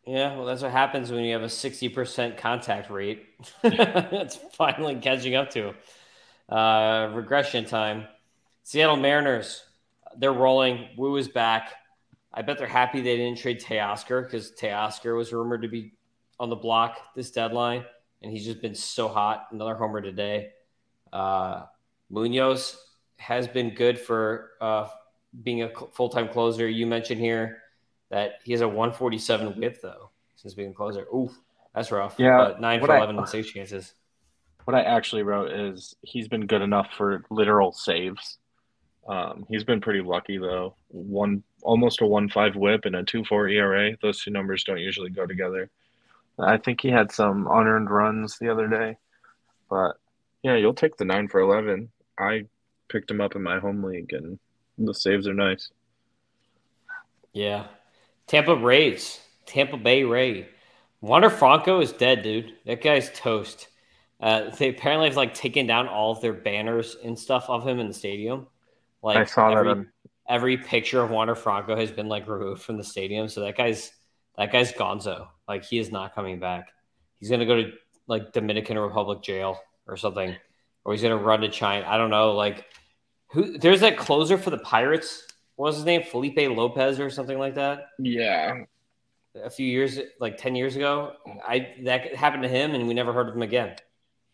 [0.06, 3.24] Yeah, well, that's what happens when you have a 60% contact rate.
[3.64, 5.74] it's finally catching up to
[6.48, 8.06] uh, regression time.
[8.64, 9.64] Seattle Mariners,
[10.18, 10.88] they're rolling.
[10.96, 11.72] Woo is back.
[12.32, 15.92] I bet they're happy they didn't trade Teoscar because Teoscar was rumored to be
[16.38, 17.84] on the block this deadline,
[18.22, 19.46] and he's just been so hot.
[19.52, 20.50] Another homer today.
[21.12, 21.62] Uh,
[22.10, 22.76] Munoz
[23.16, 24.88] has been good for uh,
[25.42, 26.68] being a full time closer.
[26.68, 27.58] You mentioned here
[28.10, 31.06] that he has a 147 whip though since being closer.
[31.14, 31.32] Oof,
[31.74, 32.14] that's rough.
[32.18, 33.94] Yeah, but nine for 11 I, and six chances.
[34.64, 38.38] What I actually wrote is he's been good enough for literal saves.
[39.06, 40.76] Um, he's been pretty lucky though.
[40.88, 43.96] One almost a one five whip and a two four ERA.
[44.00, 45.70] Those two numbers don't usually go together.
[46.38, 48.96] I think he had some unearned runs the other day.
[49.68, 49.96] But
[50.42, 51.90] yeah, you'll take the nine for eleven.
[52.18, 52.46] I
[52.88, 54.38] picked him up in my home league, and
[54.78, 55.70] the saves are nice.
[57.32, 57.66] Yeah,
[58.26, 60.48] Tampa Rays, Tampa Bay Ray.
[61.00, 62.54] Wander Franco is dead, dude.
[62.64, 63.68] That guy's toast.
[64.20, 67.78] Uh, they apparently have like taken down all of their banners and stuff of him
[67.78, 68.46] in the stadium.
[69.02, 69.70] Like I saw every, that.
[69.70, 69.92] On,
[70.28, 73.28] every picture of Wander Franco has been like removed from the stadium.
[73.28, 73.92] So that guy's
[74.38, 75.28] that guy's gonzo.
[75.46, 76.68] Like he is not coming back.
[77.20, 77.72] He's gonna go to
[78.06, 80.34] like Dominican Republic jail or something,
[80.84, 81.86] or he's gonna run to China.
[81.86, 82.32] I don't know.
[82.32, 82.64] Like
[83.28, 83.58] who?
[83.58, 85.26] There's that closer for the Pirates.
[85.56, 86.02] What was his name?
[86.02, 87.90] Felipe Lopez or something like that.
[87.98, 88.64] yeah,
[89.42, 91.12] A few years, like ten years ago,
[91.46, 93.76] I that happened to him, and we never heard of him again.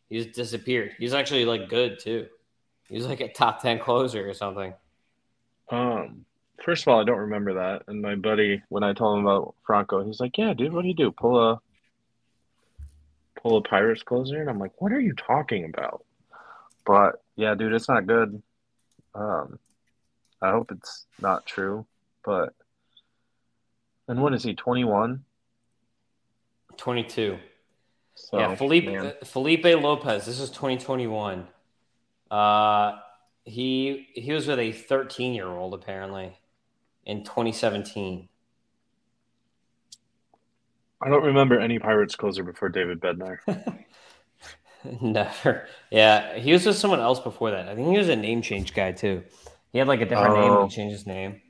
[0.08, 0.92] He just disappeared.
[0.98, 2.26] He's actually like good too.
[2.88, 4.74] He was like a top ten closer or something.
[5.70, 6.24] Um,
[6.64, 7.84] first of all, I don't remember that.
[7.86, 10.88] And my buddy, when I told him about Franco, he's like, "Yeah, dude, what do
[10.88, 11.12] you do?
[11.12, 11.60] Pull a
[13.40, 16.04] pull a Pirates closer?" And I'm like, "What are you talking about?"
[16.84, 18.42] But yeah, dude, it's not good.
[19.14, 19.58] Um,
[20.42, 21.86] I hope it's not true.
[22.24, 22.54] But
[24.08, 24.54] and what is he?
[24.54, 25.24] Twenty one.
[26.76, 27.38] Twenty two.
[28.14, 29.12] So yeah, Felipe man.
[29.24, 30.26] Felipe Lopez.
[30.26, 31.46] This is 2021.
[32.30, 32.98] Uh,
[33.44, 36.38] he he was with a 13 year old apparently
[37.04, 38.28] in 2017.
[41.02, 43.38] I don't remember any Pirates closer before David Bednar.
[45.00, 45.66] Never.
[45.90, 47.68] Yeah, he was with someone else before that.
[47.68, 49.22] I think he was a name change guy too.
[49.72, 50.50] He had like a different name.
[50.50, 50.62] Oh.
[50.62, 51.40] and He changed his name.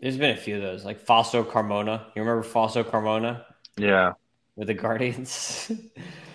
[0.00, 2.06] There's been a few of those, like Fausto Carmona.
[2.16, 3.44] You remember Fausto Carmona
[3.76, 4.14] yeah,
[4.56, 5.66] with the Guardians?
[5.70, 5.90] you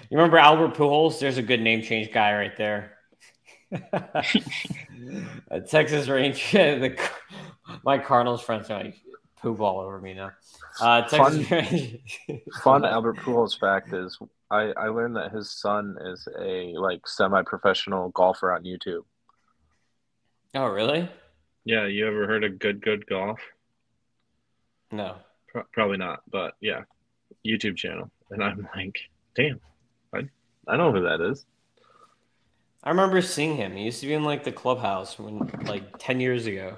[0.09, 1.19] remember Albert Pujols?
[1.19, 2.93] There's a good name change guy right there.
[5.67, 6.79] Texas Ranger.
[6.79, 6.97] The,
[7.83, 8.95] my Cardinals friends are like
[9.41, 10.31] poo ball over me now.
[10.79, 11.97] Uh, Texas Fun- Ranger.
[12.63, 14.17] fun Albert Pujols fact is
[14.49, 19.03] I I learned that his son is a like semi-professional golfer on YouTube.
[20.55, 21.09] Oh, really?
[21.65, 23.39] Yeah, you ever heard of Good Good Golf?
[24.91, 25.15] No.
[25.49, 26.81] Pro- probably not, but yeah,
[27.45, 28.09] YouTube channel.
[28.29, 28.97] And I'm like,
[29.35, 29.59] damn,
[30.13, 30.27] I
[30.67, 31.45] I know who that is.
[32.83, 33.75] I remember seeing him.
[33.75, 36.77] He used to be in like the clubhouse when like 10 years ago.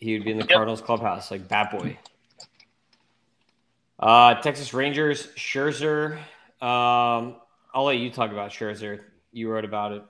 [0.00, 0.52] He would be in the Yep.
[0.52, 1.98] Cardinals clubhouse, like Bat Boy.
[3.98, 6.16] Uh, Texas Rangers, Scherzer.
[6.60, 7.36] Um,
[7.72, 9.00] I'll let you talk about Scherzer.
[9.32, 10.02] You wrote about it.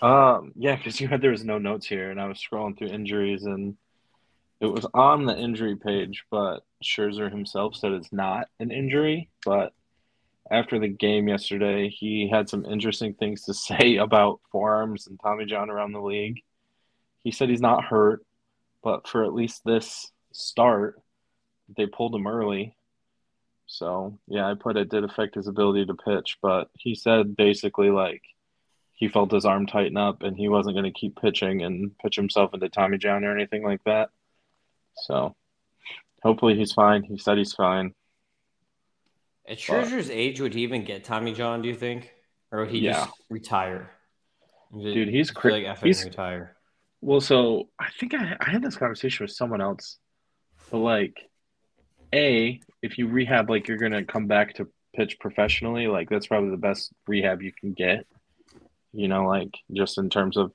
[0.00, 2.88] Um, yeah, because you had there was no notes here, and I was scrolling through
[2.88, 3.76] injuries, and
[4.60, 9.28] it was on the injury page, but Scherzer himself said it's not an injury.
[9.44, 9.72] But
[10.50, 15.46] after the game yesterday, he had some interesting things to say about forearms and Tommy
[15.46, 16.42] John around the league.
[17.24, 18.24] He said he's not hurt,
[18.82, 21.00] but for at least this start,
[21.76, 22.76] they pulled him early.
[23.66, 27.90] So yeah, I put it did affect his ability to pitch, but he said basically
[27.90, 28.22] like
[29.02, 32.14] he felt his arm tighten up and he wasn't going to keep pitching and pitch
[32.14, 34.10] himself into Tommy John or anything like that.
[34.94, 35.34] So
[36.22, 37.02] hopefully he's fine.
[37.02, 37.94] He said he's fine.
[39.48, 42.12] At Scherzer's age, would he even get Tommy John, do you think?
[42.52, 42.92] Or would he Yeah.
[43.06, 43.90] just retire?
[44.72, 46.56] Dude, he's I feel cra- like he's- retire.
[47.00, 49.98] Well, so I think I, I had this conversation with someone else.
[50.70, 51.28] But like,
[52.12, 56.50] A, if you rehab like you're gonna come back to pitch professionally, like that's probably
[56.50, 58.06] the best rehab you can get.
[58.92, 60.52] You know, like just in terms of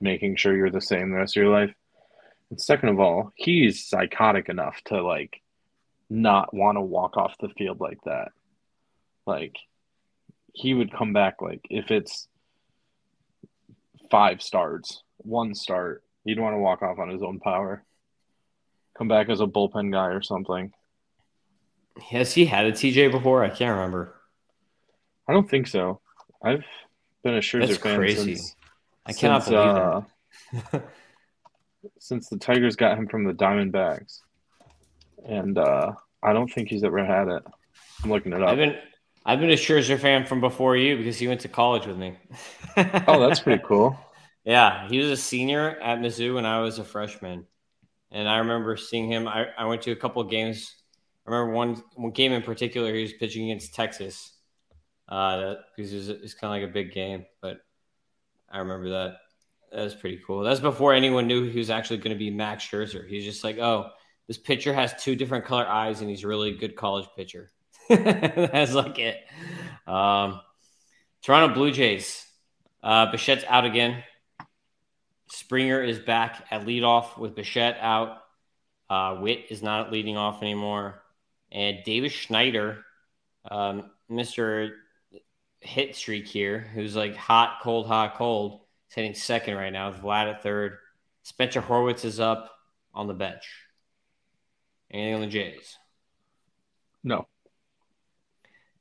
[0.00, 1.74] making sure you're the same the rest of your life.
[2.50, 5.40] And second of all, he's psychotic enough to like
[6.08, 8.32] not want to walk off the field like that.
[9.26, 9.56] Like
[10.52, 12.28] he would come back like if it's
[14.10, 17.84] five starts, one start, he'd want to walk off on his own power.
[18.96, 20.72] Come back as a bullpen guy or something.
[22.10, 23.44] Has he had a TJ before?
[23.44, 24.14] I can't remember.
[25.28, 26.00] I don't think so.
[26.42, 26.64] I've
[27.26, 28.36] been a Scherzer That's fan crazy.
[28.36, 28.54] since
[29.04, 30.00] I cannot since, believe uh,
[30.72, 30.84] that.
[31.98, 34.20] since the Tigers got him from the Diamondbacks,
[35.26, 37.42] and uh, I don't think he's ever had it.
[38.02, 38.48] I'm looking it up.
[38.48, 38.78] I've been
[39.24, 42.16] I've been a Scherzer fan from before you because he went to college with me.
[42.76, 43.98] oh, that's pretty cool.
[44.44, 47.46] Yeah, he was a senior at Mizzou when I was a freshman,
[48.12, 49.26] and I remember seeing him.
[49.26, 50.72] I, I went to a couple of games.
[51.26, 52.94] I remember one one game in particular.
[52.94, 54.35] He was pitching against Texas,
[55.08, 57.26] uh, because it's, kind of like a big game.
[57.40, 57.58] But
[58.50, 59.16] I remember that.
[59.72, 60.42] That was pretty cool.
[60.42, 63.06] That's before anyone knew he was actually going to be Max Scherzer.
[63.06, 63.90] He's just like, oh,
[64.28, 67.50] this pitcher has two different color eyes, and he's a really good college pitcher.
[67.88, 69.18] That's like it.
[69.86, 70.40] Um,
[71.22, 72.24] Toronto Blue Jays.
[72.82, 74.02] Uh, Bichette's out again.
[75.28, 78.18] Springer is back at leadoff with Bichette out.
[78.88, 81.02] Uh, Witt is not leading off anymore.
[81.50, 82.84] And Davis Schneider
[83.50, 84.70] um, Mr.
[85.66, 88.60] Hit streak here, who's like hot, cold, hot, cold.
[88.88, 89.92] He's hitting second right now.
[89.92, 90.78] Vlad at third.
[91.22, 92.52] Spencer Horwitz is up
[92.94, 93.48] on the bench.
[94.90, 95.76] Anything on the Jays?
[97.02, 97.26] No.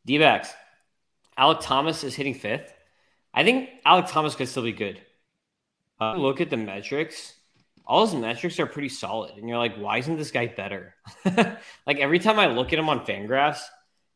[0.05, 0.53] D backs.
[1.37, 2.71] Alek Thomas is hitting fifth.
[3.33, 5.01] I think Alek Thomas could still be good.
[5.99, 7.33] Uh, look at the metrics.
[7.85, 9.37] All his metrics are pretty solid.
[9.37, 10.95] And you're like, why isn't this guy better?
[11.25, 13.61] like every time I look at him on Fangraphs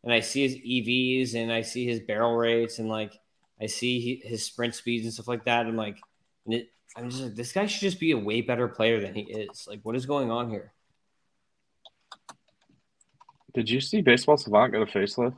[0.04, 3.14] and I see his EVs and I see his barrel rates and like
[3.62, 5.98] I see his sprint speeds and stuff like that, I'm like,
[6.96, 9.68] I'm just like, this guy should just be a way better player than he is.
[9.68, 10.72] Like, what is going on here?
[13.54, 15.36] Did you see Baseball Savant get a facelift?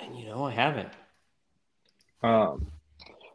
[0.00, 0.88] And you know, I haven't.
[2.22, 2.72] Um,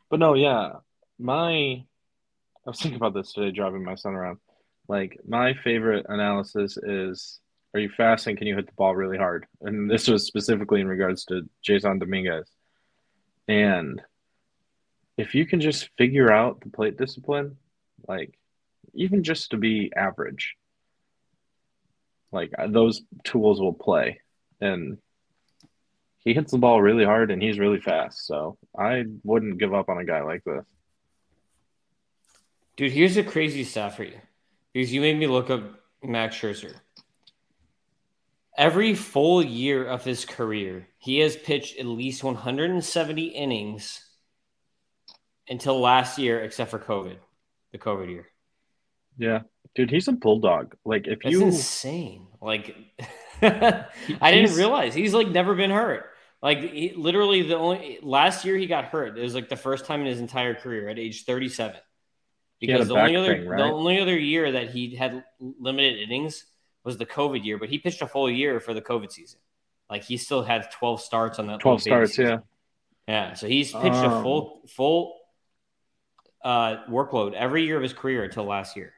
[0.10, 0.74] but no, yeah,
[1.18, 1.86] my I
[2.66, 4.40] was thinking about this today, driving my son around.
[4.88, 7.40] Like my favorite analysis is:
[7.74, 9.46] Are you fast and can you hit the ball really hard?
[9.62, 12.50] And this was specifically in regards to Jasson Dominguez.
[13.48, 14.02] And
[15.18, 17.58] if you can just figure out the plate discipline,
[18.08, 18.38] like
[18.94, 20.56] even just to be average,
[22.32, 24.20] like uh, those tools will play.
[24.62, 24.98] And
[26.20, 28.26] he hits the ball really hard and he's really fast.
[28.26, 30.66] So I wouldn't give up on a guy like this.
[32.78, 34.20] Dude, here's a crazy stat for you
[34.74, 35.64] because you made me look up
[36.04, 36.76] Max Scherzer.
[38.60, 44.06] Every full year of his career, he has pitched at least 170 innings
[45.48, 47.16] until last year, except for COVID,
[47.72, 48.28] the COVID year.
[49.18, 49.44] Yeah,
[49.76, 50.76] dude, he's a bulldog.
[50.84, 52.28] Like if That's you insane.
[52.42, 52.76] Like
[53.42, 53.88] I
[54.22, 56.10] didn't realize he's like never been hurt.
[56.42, 59.18] Like he, literally the only last year he got hurt.
[59.18, 61.80] It was like the first time in his entire career at age 37.
[62.60, 63.58] Because the only other thing, right?
[63.58, 66.44] the only other year that he had limited innings
[66.90, 69.40] was the COVID year, but he pitched a full year for the COVID season.
[69.92, 72.26] Like he still had 12 starts on that 12 starts, season.
[72.26, 72.38] yeah.
[73.08, 75.18] Yeah, so he's pitched um, a full full
[76.44, 78.94] uh, workload every year of his career until last year.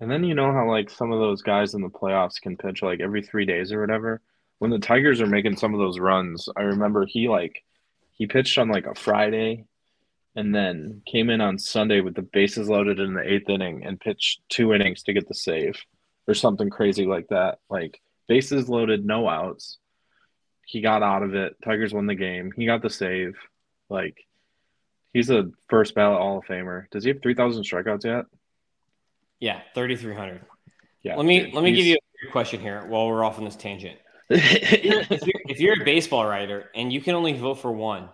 [0.00, 2.82] And then you know how like some of those guys in the playoffs can pitch
[2.82, 4.22] like every three days or whatever.
[4.60, 7.62] When the Tigers are making some of those runs, I remember he like
[8.12, 9.66] he pitched on like a Friday
[10.36, 14.00] and then came in on Sunday with the bases loaded in the eighth inning and
[14.00, 15.76] pitched two innings to get the save
[16.28, 17.58] or something crazy like that.
[17.68, 19.78] Like bases loaded, no outs.
[20.66, 21.56] He got out of it.
[21.64, 22.52] Tigers won the game.
[22.54, 23.34] He got the save.
[23.88, 24.16] Like
[25.12, 26.88] he's a first ballot Hall of Famer.
[26.90, 28.26] Does he have three thousand strikeouts yet?
[29.40, 30.42] Yeah, thirty three hundred.
[31.02, 31.16] Yeah.
[31.16, 31.96] Let me dude, let me give you
[32.28, 33.98] a question here while we're off on this tangent.
[34.28, 37.72] if, you're, if, you're, if, you're, a baseball writer and you can only vote for
[37.72, 38.10] one,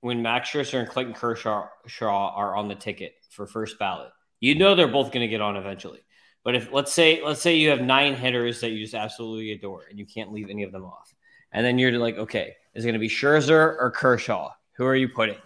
[0.00, 1.68] when Max Scherzer and Clayton Kershaw
[2.00, 5.56] are on the ticket for first ballot, you know they're both going to get on
[5.56, 6.00] eventually.
[6.44, 9.84] But if let's say let's say you have nine hitters that you just absolutely adore
[9.88, 11.14] and you can't leave any of them off,
[11.52, 14.50] and then you're like, okay, is it going to be Scherzer or Kershaw?
[14.76, 15.38] Who are you putting?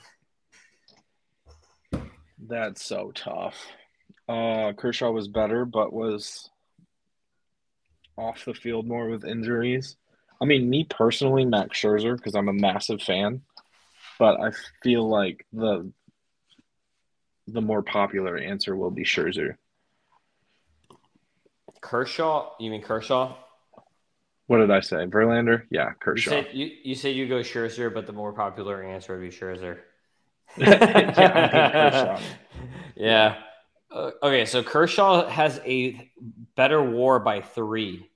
[2.38, 3.54] That's so tough.
[4.28, 6.50] Uh, Kershaw was better, but was
[8.16, 9.96] off the field more with injuries.
[10.40, 13.42] I mean, me personally, Max Scherzer, because I'm a massive fan,
[14.18, 14.50] but I
[14.82, 15.92] feel like the
[17.46, 19.56] the more popular answer will be Scherzer.
[21.80, 22.50] Kershaw?
[22.58, 23.36] You mean Kershaw?
[24.46, 25.04] What did I say?
[25.06, 25.64] Verlander?
[25.70, 26.30] Yeah, Kershaw.
[26.30, 29.34] You said you, you said you go Scherzer, but the more popular answer would be
[29.34, 29.78] Scherzer.
[30.56, 32.20] yeah,
[32.96, 33.36] yeah.
[33.90, 36.10] Uh, okay, so Kershaw has a
[36.56, 38.08] better WAR by three,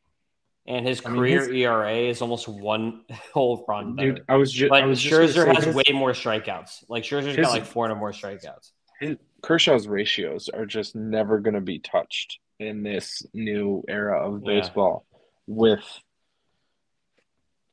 [0.67, 3.97] and his career I mean, ERA is almost one whole run.
[3.97, 4.13] Better.
[4.13, 4.71] Dude, I was just.
[4.71, 6.85] But was Scherzer has his, way more strikeouts.
[6.89, 8.71] Like Scherzer's his, got like four hundred more strikeouts.
[9.01, 14.45] His, Kershaw's ratios are just never going to be touched in this new era of
[14.45, 15.19] baseball yeah.
[15.47, 16.01] with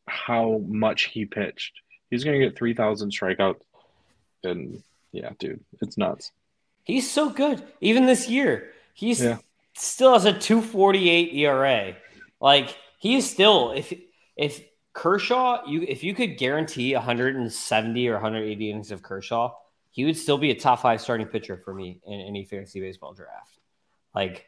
[0.08, 1.74] how much he pitched.
[2.10, 3.62] He's going to get three thousand strikeouts,
[4.44, 6.32] and yeah, dude, it's nuts.
[6.84, 7.64] He's so good.
[7.82, 9.38] Even this year, he's yeah.
[9.76, 11.96] still has a 248 ERA.
[12.40, 13.94] Like he's still if
[14.36, 14.64] if
[14.94, 19.54] Kershaw, you if you could guarantee 170 or 180 innings of Kershaw,
[19.92, 23.14] he would still be a top five starting pitcher for me in any fantasy baseball
[23.14, 23.60] draft.
[24.16, 24.48] Like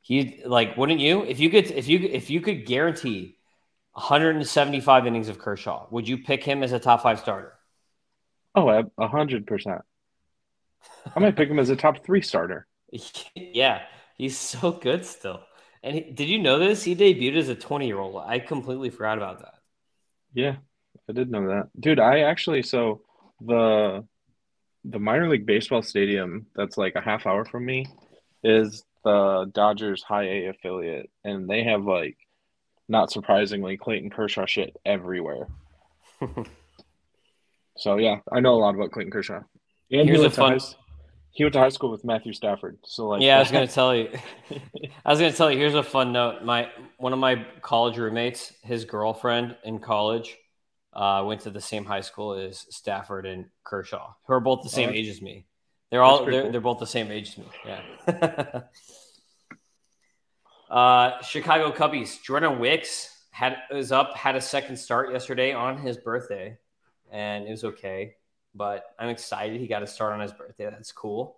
[0.00, 1.22] he like wouldn't you?
[1.24, 3.36] If you could if you if you could guarantee
[3.92, 7.52] 175 innings of Kershaw, would you pick him as a top five starter?
[8.54, 9.82] Oh, a hundred percent.
[11.14, 12.66] I might pick him as a top three starter.
[13.34, 13.82] yeah,
[14.16, 15.40] he's so good still.
[15.82, 16.82] And he, did you know this?
[16.82, 18.22] He debuted as a 20 year old.
[18.26, 19.54] I completely forgot about that.
[20.34, 20.56] Yeah,
[21.08, 22.00] I did know that, dude.
[22.00, 23.02] I actually so
[23.40, 24.06] the
[24.84, 27.86] the minor league baseball stadium that's like a half hour from me
[28.42, 32.16] is the Dodgers High A affiliate, and they have like
[32.90, 35.46] not surprisingly, Clayton Kershaw shit everywhere.
[37.76, 39.40] so yeah, I know a lot about Clayton Kershaw.
[39.92, 40.58] And Here's he a went, fun...
[40.58, 40.66] high...
[41.30, 42.78] he went to high school with Matthew Stafford.
[42.84, 44.10] So like yeah, I was gonna tell you.
[45.04, 45.56] I was gonna tell you.
[45.56, 46.42] Here's a fun note.
[46.42, 50.36] My one of my college roommates, his girlfriend in college,
[50.92, 54.68] uh, went to the same high school as Stafford and Kershaw, who are both the
[54.68, 55.46] same Oh, age as me.
[55.90, 56.52] They're all they're, cool.
[56.52, 57.46] they're both the same age as me.
[57.66, 58.60] Yeah.
[60.70, 62.22] uh, Chicago Cubbies.
[62.22, 66.58] Jordan Wicks had was up, had a second start yesterday on his birthday,
[67.10, 68.14] and it was okay.
[68.54, 70.68] But I'm excited he got a start on his birthday.
[70.70, 71.36] That's cool.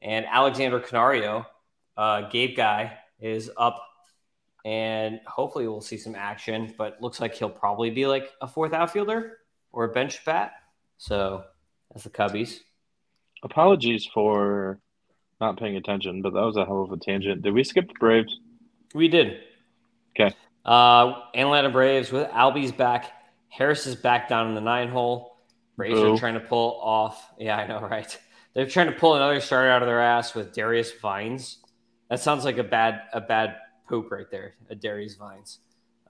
[0.00, 1.46] And Alexander Canario,
[1.96, 3.80] uh, Gabe guy, is up,
[4.64, 6.74] and hopefully we'll see some action.
[6.76, 9.38] But looks like he'll probably be like a fourth outfielder
[9.70, 10.54] or a bench bat.
[10.98, 11.44] So
[11.90, 12.58] that's the Cubbies.
[13.42, 14.78] Apologies for
[15.40, 17.42] not paying attention, but that was a hell of a tangent.
[17.42, 18.38] Did we skip the Braves?
[18.94, 19.40] We did.
[20.14, 20.34] Okay.
[20.64, 23.10] Uh, Atlanta Braves with Albies back.
[23.48, 25.36] Harris is back down in the nine hole.
[25.76, 26.14] Braves Boo.
[26.14, 27.32] are trying to pull off.
[27.38, 28.16] Yeah, I know, right?
[28.54, 31.58] They're trying to pull another start out of their ass with Darius Vines.
[32.10, 33.56] That sounds like a bad a bad
[33.88, 34.54] poop right there.
[34.70, 35.58] A Darius Vines,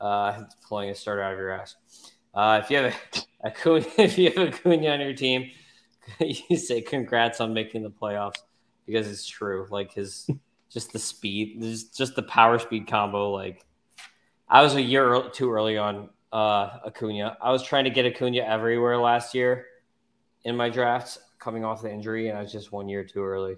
[0.00, 1.76] uh, pulling a start out of your ass.
[2.34, 5.50] Uh, if you have a Acuna, if you have Acuna on your team,
[6.20, 8.40] you say congrats on making the playoffs
[8.86, 9.66] because it's true.
[9.70, 10.28] Like his
[10.70, 13.30] just the speed, just just the power speed combo.
[13.30, 13.64] Like
[14.48, 17.36] I was a year ear- too early on uh, Acuna.
[17.40, 19.66] I was trying to get Acuna everywhere last year
[20.44, 23.56] in my drafts, coming off the injury, and I was just one year too early.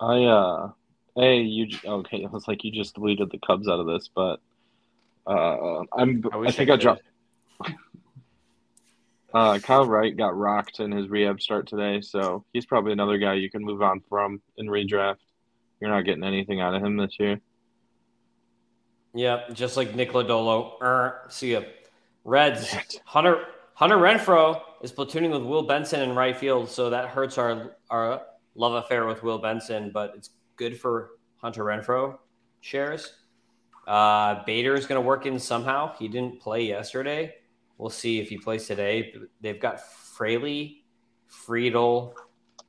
[0.00, 0.70] I uh
[1.16, 4.40] hey you okay, it was like you just deleted the Cubs out of this, but
[5.26, 7.02] uh I'm I I, wish I, think I, dropped
[9.38, 13.34] uh Kyle Wright got rocked in his rehab start today, so he's probably another guy
[13.34, 15.18] you can move on from in redraft.
[15.80, 17.40] You're not getting anything out of him this year.
[19.14, 20.80] Yeah, just like Nick Lodolo.
[20.82, 21.62] Er, see ya.
[22.24, 22.74] Reds.
[23.04, 27.76] Hunter Hunter Renfroe is platooning with Will Benson in right field, so that hurts our
[27.90, 28.22] our
[28.56, 32.18] love affair with Will Benson, but it's good for Hunter Renfroe
[32.60, 33.14] shares.
[33.86, 35.94] Uh, Bader is going to work in somehow.
[35.96, 37.34] He didn't play yesterday.
[37.78, 39.14] We'll see if he plays today.
[39.40, 40.84] They've got Fraley,
[41.30, 42.12] Friedl,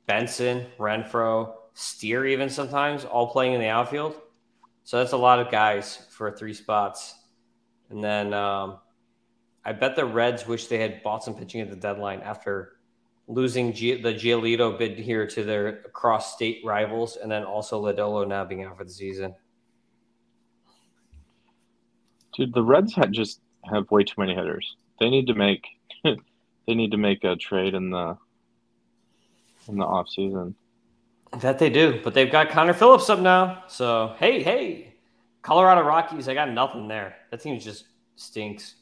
[0.06, 4.14] Benson, Renfroe, Steer, even sometimes all playing in the outfield.
[4.84, 7.14] So that's a lot of guys for three spots.
[7.90, 8.78] And then um,
[9.64, 12.76] I bet the Reds wish they had bought some pitching at the deadline after
[13.26, 18.26] losing G- the Giolito bid here to their cross state rivals, and then also Lodolo
[18.26, 19.34] now being out for the season.
[22.34, 23.40] Dude, the Reds had just
[23.72, 24.76] have way too many hitters.
[25.00, 25.66] They need to make
[26.04, 28.16] they need to make a trade in the
[29.68, 30.54] in the off season.
[31.40, 33.64] That they do, but they've got Connor Phillips up now.
[33.68, 34.94] So hey, hey,
[35.42, 37.16] Colorado Rockies, I got nothing there.
[37.30, 37.84] That team just
[38.16, 38.74] stinks.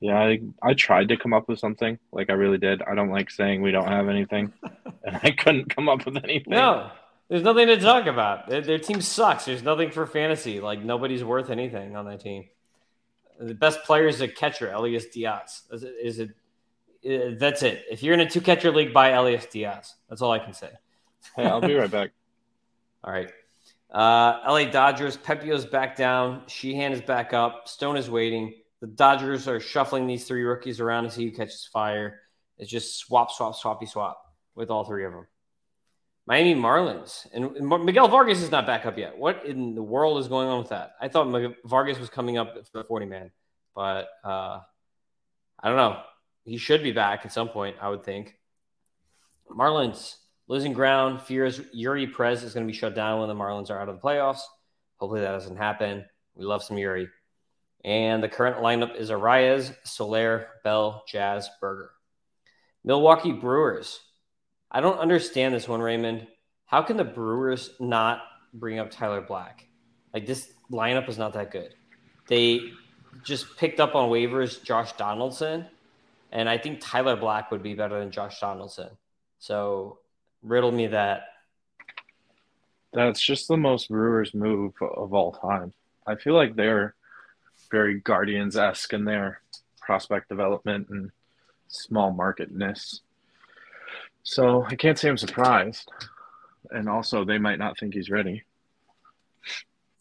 [0.00, 1.98] Yeah, I I tried to come up with something.
[2.12, 2.82] Like I really did.
[2.82, 4.52] I don't like saying we don't have anything.
[5.04, 6.50] and I couldn't come up with anything.
[6.50, 6.90] No,
[7.28, 8.48] there's nothing to talk about.
[8.48, 9.44] Their, their team sucks.
[9.44, 10.60] There's nothing for fantasy.
[10.60, 12.48] Like nobody's worth anything on that team.
[13.38, 15.62] The best player is a catcher, Elias Diaz.
[15.70, 15.94] Is it?
[16.02, 16.30] Is it
[17.08, 17.84] uh, that's it.
[17.90, 19.94] If you're in a two catcher league, buy Elias Diaz.
[20.08, 20.70] That's all I can say.
[21.36, 22.10] Hey, I'll be right back.
[23.04, 23.30] All right.
[23.90, 26.42] Uh, LA Dodgers, Pepiot's back down.
[26.48, 27.68] Sheehan is back up.
[27.68, 28.54] Stone is waiting.
[28.80, 32.20] The Dodgers are shuffling these three rookies around to see who catches fire.
[32.58, 34.20] It's just swap, swap, swappy, swap
[34.56, 35.26] with all three of them.
[36.28, 37.54] Miami Marlins and
[37.86, 39.16] Miguel Vargas is not back up yet.
[39.16, 40.90] What in the world is going on with that?
[41.00, 43.30] I thought Miguel Vargas was coming up for the 40 man,
[43.74, 44.60] but uh,
[45.58, 46.02] I don't know.
[46.44, 48.36] He should be back at some point, I would think.
[49.50, 50.16] Marlins
[50.48, 51.22] losing ground.
[51.22, 53.94] Fears Eury Perez is going to be shut down when the Marlins are out of
[53.94, 54.42] the playoffs.
[54.98, 56.04] Hopefully that doesn't happen.
[56.34, 57.08] We love some Eury.
[57.86, 61.92] And the current lineup is Arraez, Soler, Bell, Jazz, Burger.
[62.84, 64.00] Milwaukee Brewers.
[64.70, 66.26] I don't understand this one, Raymond.
[66.66, 69.66] How can the Brewers not bring up Tyler Black?
[70.12, 71.74] Like this lineup is not that good.
[72.28, 72.60] They
[73.22, 75.66] just picked up on waivers Josh Donaldson,
[76.32, 78.90] and I think Tyler Black would be better than Josh Donaldson.
[79.38, 79.98] So
[80.42, 81.22] riddle me that.
[82.92, 85.72] That's just the most Brewers move of all time.
[86.06, 86.94] I feel like they're
[87.70, 89.40] very Guardians esque in their
[89.80, 91.10] prospect development and
[91.68, 93.00] small marketness.
[94.28, 95.90] So I can't say I'm surprised.
[96.70, 98.44] And also, they might not think he's ready.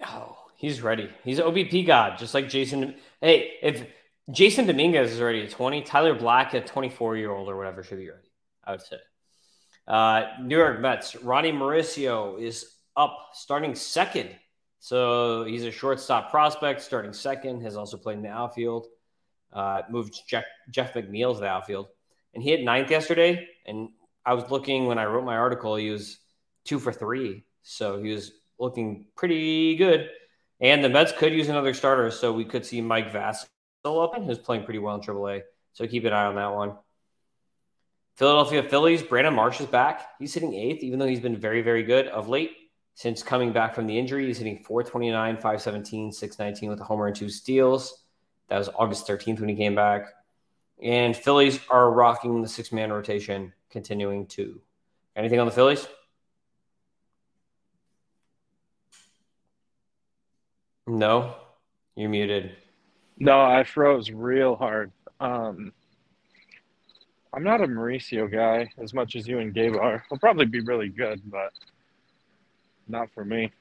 [0.06, 1.10] Oh, he's ready.
[1.24, 2.98] He's OBP god, just like Jasson.
[3.22, 3.88] Hey, if
[4.30, 8.00] Jasson Dominguez is already at 20, Tyler Black at 24 year old or whatever should
[8.00, 8.28] be ready.
[8.66, 8.98] I would say.
[9.88, 11.16] Uh, New York Mets.
[11.16, 14.30] Ronny Mauricio is up, starting second
[14.80, 17.62] So he's a shortstop prospect, starting second.
[17.62, 18.88] Has also played in the outfield.
[19.54, 21.88] Uh, moved Jeff, Jeff McNeil to the outfield,
[22.34, 23.48] and he hit ninth yesterday.
[23.66, 23.88] And
[24.28, 26.18] I was looking when I wrote my article, he was
[26.66, 30.10] two for three, so he was looking pretty good.
[30.60, 33.46] And the Mets could use another starter, so we could see Mike Vasil
[33.86, 35.44] open, who's playing pretty well in AAA.
[35.72, 36.76] So keep an eye on that one.
[38.18, 40.10] Philadelphia Phillies, Brandon Marsh is back.
[40.20, 42.52] He's hitting eighth, even though he's been very, very good of late.
[42.96, 47.16] Since coming back from the injury, he's hitting 429, 517, 619 with a homer and
[47.16, 48.04] two steals.
[48.50, 50.08] That was August 13th when he came back.
[50.82, 54.62] And Phillies are rocking the six man rotation, continuing to.
[55.16, 55.88] Anything on the Phillies?
[60.86, 61.36] No,
[61.96, 62.56] you're muted.
[63.18, 64.92] No, I froze real hard.
[65.20, 65.74] Um,
[67.34, 70.06] I'm not a Mauricio guy as much as you and Gabe are.
[70.08, 71.52] He'll probably be really good, but
[72.88, 73.52] not for me.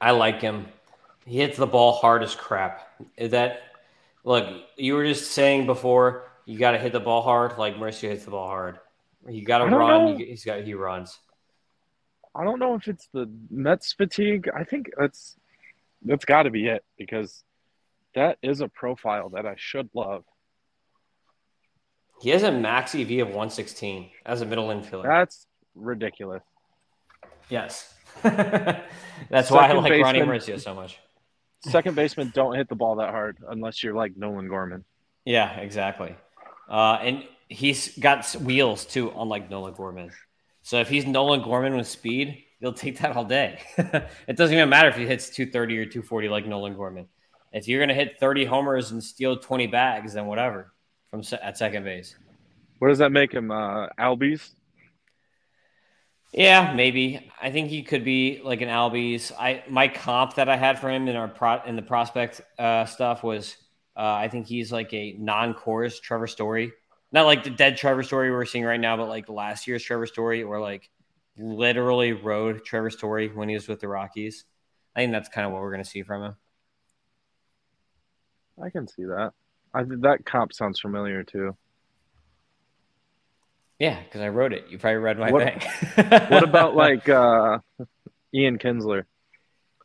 [0.00, 0.66] I like him.
[1.24, 2.88] He hits the ball hard as crap.
[3.16, 3.67] Is that
[4.28, 4.46] look?
[4.76, 7.58] You were just saying before you got to hit the ball hard.
[7.58, 8.78] Like Mauricio hits the ball hard.
[9.28, 10.16] You got to run.
[10.18, 11.18] he's got he runs.
[12.34, 14.48] I don't know if it's the Mets fatigue.
[14.54, 15.36] I think that's
[16.02, 17.42] that's got to be it because
[18.14, 20.24] that is a profile that I should love.
[22.20, 25.04] He has a max EV of 116 as a middle infielder.
[25.04, 26.42] That's ridiculous.
[27.48, 27.94] Yes.
[28.22, 30.98] That's why I like baseman, Ronny Mauricio so much.
[31.60, 34.84] Second baseman don't hit the ball that hard unless you're like Nolan Gorman.
[35.24, 36.14] Yeah, exactly.
[36.68, 40.10] Uh, and he's got wheels too, unlike Nolan Gorman.
[40.62, 43.60] So if he's Nolan Gorman with speed, he'll take that all day.
[43.78, 47.08] it doesn't even matter if he hits 230 or 240 like Nolan Gorman.
[47.52, 50.72] If you're going to hit 30 homers and steal 20 bags, then whatever
[51.10, 52.14] from at second base.
[52.78, 53.50] What does that make him?
[53.50, 54.50] Uh, Albies?
[56.32, 57.30] Yeah, maybe.
[57.40, 59.32] I think he could be like an Albies.
[59.38, 62.84] I my comp that I had for him in our pro, in the prospect uh,
[62.84, 63.56] stuff was
[63.96, 66.72] uh, I think he's like a non-chorus Trevor Story,
[67.12, 70.06] not like the dead Trevor Story we're seeing right now, but like last year's Trevor
[70.06, 70.90] Story or like
[71.38, 74.44] literally rode Trevor Story when he was with the Rockies.
[74.94, 76.36] I think that's kind of what we're going to see from him.
[78.62, 79.32] I can see that.
[79.72, 81.56] I that comp sounds familiar too.
[83.78, 84.66] Yeah, because I wrote it.
[84.70, 86.06] You probably read my what, thing.
[86.30, 87.58] what about like uh,
[88.34, 89.04] Ian Kinsler?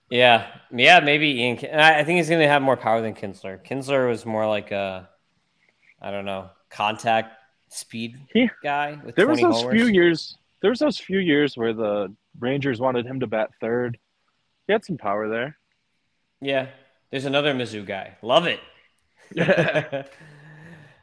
[0.10, 1.58] Yeah, yeah, maybe Ian.
[1.74, 3.64] I think he's going to have more power than Kinsler.
[3.64, 5.10] Kinsler was more like a,
[6.02, 7.36] I don't know, contact
[7.70, 9.00] speed he, guy.
[9.16, 9.74] there was those homers.
[9.74, 10.38] few years.
[10.62, 13.98] There was those few years where the Rangers wanted him to bat third.
[14.68, 15.58] He had some power there.
[16.42, 16.68] Yeah,
[17.12, 18.18] there's another Mizzou guy.
[18.22, 18.60] Love it.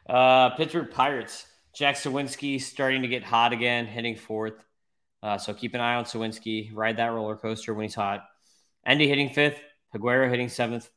[0.09, 1.47] uh, Pittsburgh Pirates.
[1.73, 4.63] Jack Suwinski starting to get hot again, hitting fourth.
[5.23, 6.71] Uh, so keep an eye on Suwinski.
[6.73, 8.25] Ride that roller coaster when he's hot.
[8.85, 9.59] Endy hitting fifth.
[9.93, 10.89] Higuera hitting seventh.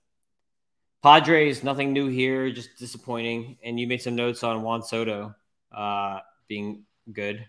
[1.03, 3.59] Padres, nothing new here, just disappointing.
[3.63, 5.35] And you made some notes on Juan Soto
[5.71, 7.45] uh, being good.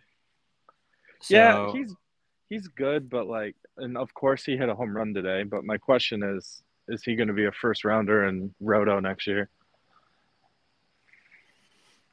[1.22, 1.96] So, yeah, he's
[2.50, 5.44] he's good, but like, and of course he hit a home run today.
[5.44, 9.26] But my question is, is he going to be a first rounder in Roto next
[9.26, 9.50] year?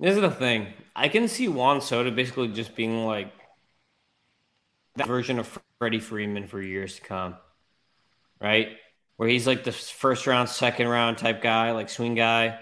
[0.02, 0.66] This is the thing.
[0.96, 3.32] I can see Juan Soto basically just being like
[4.96, 7.36] that version of Freddie Freeman for years to come,
[8.40, 8.70] right?
[9.16, 12.58] Where he's like the first round, second round type guy, like swing guy.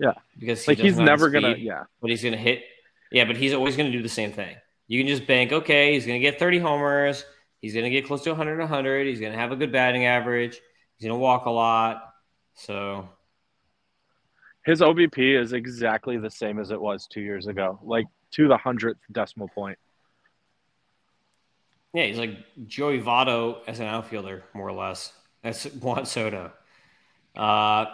[0.00, 1.56] Yeah, because he like he's never speed, gonna.
[1.56, 2.62] Yeah, but he's gonna hit.
[3.10, 4.54] Yeah, but he's always gonna do the same thing.
[4.86, 5.50] You can just bank.
[5.50, 7.24] Okay, he's gonna get 30 homers.
[7.60, 9.08] He's gonna get close to 100, 100.
[9.08, 10.60] He's gonna have a good batting average.
[10.96, 12.12] He's gonna walk a lot.
[12.54, 13.08] So
[14.66, 18.56] his OBP is exactly the same as it was two years ago, like to the
[18.56, 19.78] hundredth decimal point.
[21.94, 22.36] Yeah, he's like
[22.66, 25.12] Joey Votto as an outfielder, more or less.
[25.42, 26.52] That's Juan Soto.
[27.36, 27.86] Uh,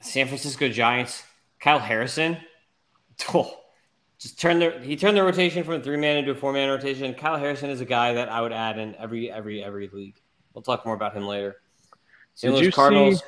[0.00, 1.22] San Francisco Giants,
[1.60, 2.36] Kyle Harrison.
[3.32, 3.50] Oh,
[4.18, 6.68] just turn the he turned the rotation from a three man into a four man
[6.68, 7.14] rotation.
[7.14, 10.20] Kyle Harrison is a guy that I would add in every every every league.
[10.52, 11.56] We'll talk more about him later.
[12.34, 12.52] St.
[12.52, 13.20] Louis Cardinals.
[13.20, 13.24] See...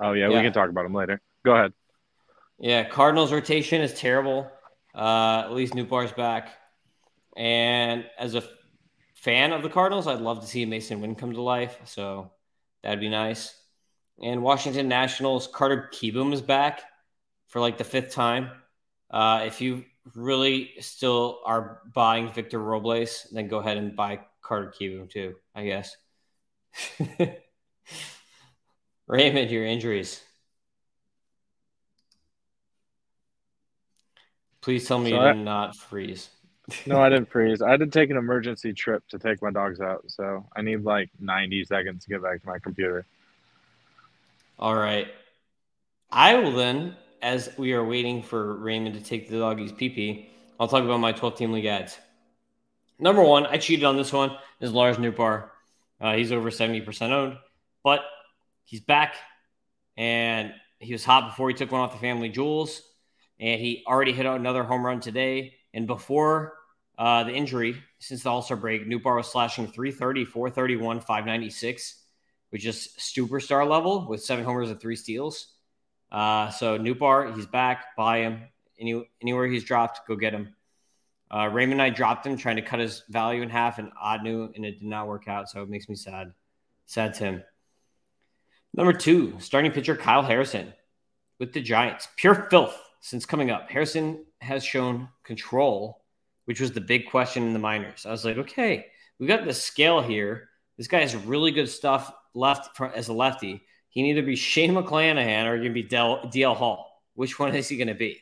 [0.00, 1.20] Oh yeah, yeah, we can talk about him later.
[1.44, 1.72] Go ahead.
[2.58, 4.50] Yeah, Cardinals rotation is terrible.
[4.94, 6.50] Uh, at least Nootbaar's back.
[7.36, 8.42] And as a
[9.14, 11.78] fan of the Cardinals, I'd love to see Masyn Winn come to life.
[11.84, 12.32] So
[12.82, 13.54] that'd be nice.
[14.22, 16.82] And Washington Nationals, Carter Kieboom is back
[17.48, 18.50] for like the fifth time.
[19.10, 19.84] Uh, if you
[20.14, 25.64] really still are buying Victor Robles, then go ahead and buy Carter Kieboom too, I
[25.66, 25.96] guess.
[29.08, 30.22] Raymond, your injuries.
[34.66, 36.28] Please tell me so you I, did not freeze.
[36.86, 37.62] No, I didn't freeze.
[37.62, 40.82] I had to take an emergency trip to take my dogs out, so I need
[40.82, 43.06] like 90 seconds to get back to my computer.
[44.58, 45.06] All right.
[46.10, 50.30] I will then, as we are waiting for Raymond to take the doggies pee pee,
[50.58, 51.96] I'll talk about my 12 team league ads.
[52.98, 55.48] Number one, I cheated on this one, is Lars Nootbaar.
[56.00, 57.36] Uh, he's over 70% owned,
[57.84, 58.00] but
[58.64, 59.14] he's back
[59.96, 62.82] and he was hot before he took one off the family jewels.
[63.38, 65.54] And he already hit another home run today.
[65.74, 66.54] And before
[66.98, 72.02] uh, the injury, since the All Star break, Nootbaar was slashing 330, 431, 596,
[72.50, 75.48] which is superstar level with seven homers and three steals.
[76.10, 77.96] Uh, so Nootbaar, he's back.
[77.96, 78.42] Buy him.
[78.78, 80.54] Any, anywhere he's dropped, go get him.
[81.30, 84.54] Uh, Raymond and I dropped him trying to cut his value in half and Ottoneu,
[84.54, 85.50] and it did not work out.
[85.50, 86.32] So it makes me sad.
[86.86, 87.42] Sad Tim.
[88.72, 90.72] Number two, starting pitcher Kyle Harrison
[91.38, 92.08] with the Giants.
[92.16, 93.70] Pure filth since coming up.
[93.70, 96.02] Harrison has shown control,
[96.46, 98.04] which was the big question in the minors.
[98.04, 98.86] I was like, okay,
[99.20, 100.48] we got the scale here.
[100.76, 103.62] This guy has really good stuff left as a lefty.
[103.90, 107.00] He can either be Shane McClanahan or he can be DL Hall.
[107.14, 108.20] Which one is he going to be?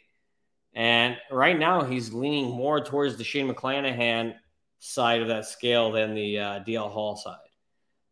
[0.75, 4.35] And right now, he's leaning more towards the Shane McClanahan
[4.81, 7.39] side of that scale than the uh, DL Hall side.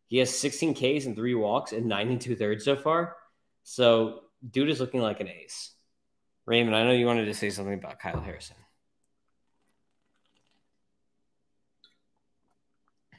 [0.07, 3.17] He has 16 Ks and three walks and 92 thirds so far.
[3.63, 4.21] So,
[4.51, 5.73] dude is looking like an ace.
[6.47, 8.57] Raymond, I know you wanted to say something about Kyle Harrison.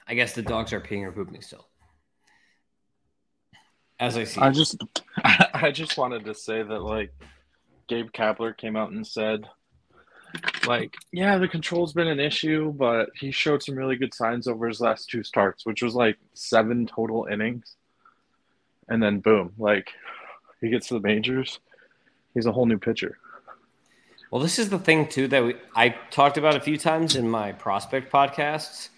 [0.08, 1.68] I guess the dogs are peeing or pooping still.
[4.00, 4.84] As I see, I just,
[5.24, 7.14] I just wanted to say that like
[7.88, 9.48] Gabe Kapler came out and said,
[10.68, 14.68] like, yeah, the control's been an issue, but he showed some really good signs over
[14.68, 17.76] his last two starts, which was like seven total innings.
[18.90, 19.92] And then boom, like
[20.60, 21.60] he gets to the majors,
[22.34, 23.18] he's a whole new pitcher.
[24.32, 27.30] Well, this is the thing too that we, I talked about a few times in
[27.30, 28.90] my prospect podcasts,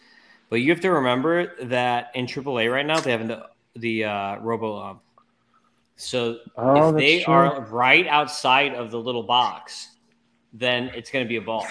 [0.49, 4.37] but you have to remember that in AAA right now they have the the uh,
[4.39, 5.01] robo ump
[5.95, 7.33] so oh, if they true.
[7.33, 9.95] are right outside of the little box,
[10.53, 11.65] then it's going to be a ball.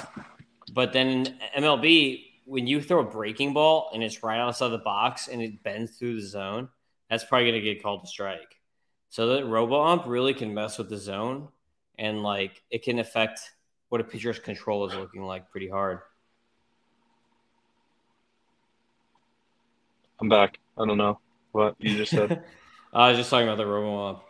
[0.73, 4.79] But then in MLB, when you throw a breaking ball and it's right outside the
[4.79, 6.69] box and it bends through the zone,
[7.11, 8.61] that's probably going to get called a strike.
[9.11, 11.49] So the robo ump really can mess with the zone
[11.99, 13.41] and like it can affect
[13.89, 16.01] what a pitcher's control is looking like pretty hard.
[20.21, 20.59] I'm back.
[20.79, 21.19] I don't know
[21.53, 22.43] what you just said.
[22.93, 24.23] I was just talking about the robo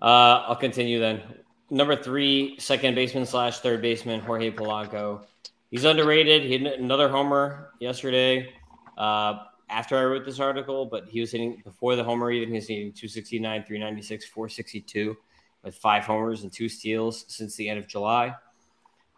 [0.00, 0.04] Uh,
[0.48, 1.22] I'll continue then.
[1.70, 5.24] Number three, second baseman slash third baseman, Jorge Polanco.
[5.70, 6.42] He's underrated.
[6.42, 8.54] He hit another homer yesterday
[8.96, 12.54] uh, after I wrote this article, but he was hitting before the homer even.
[12.54, 15.16] He's hitting 269, 396, 462
[15.62, 18.34] with five homers and two steals since the end of July.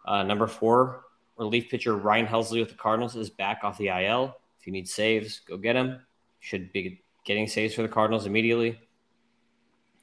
[0.05, 1.03] Uh, number four,
[1.37, 4.35] relief pitcher Ryan Helsley with the Cardinals is back off the IL.
[4.59, 5.99] If you need saves, go get him.
[6.39, 8.79] Should be getting saves for the Cardinals immediately.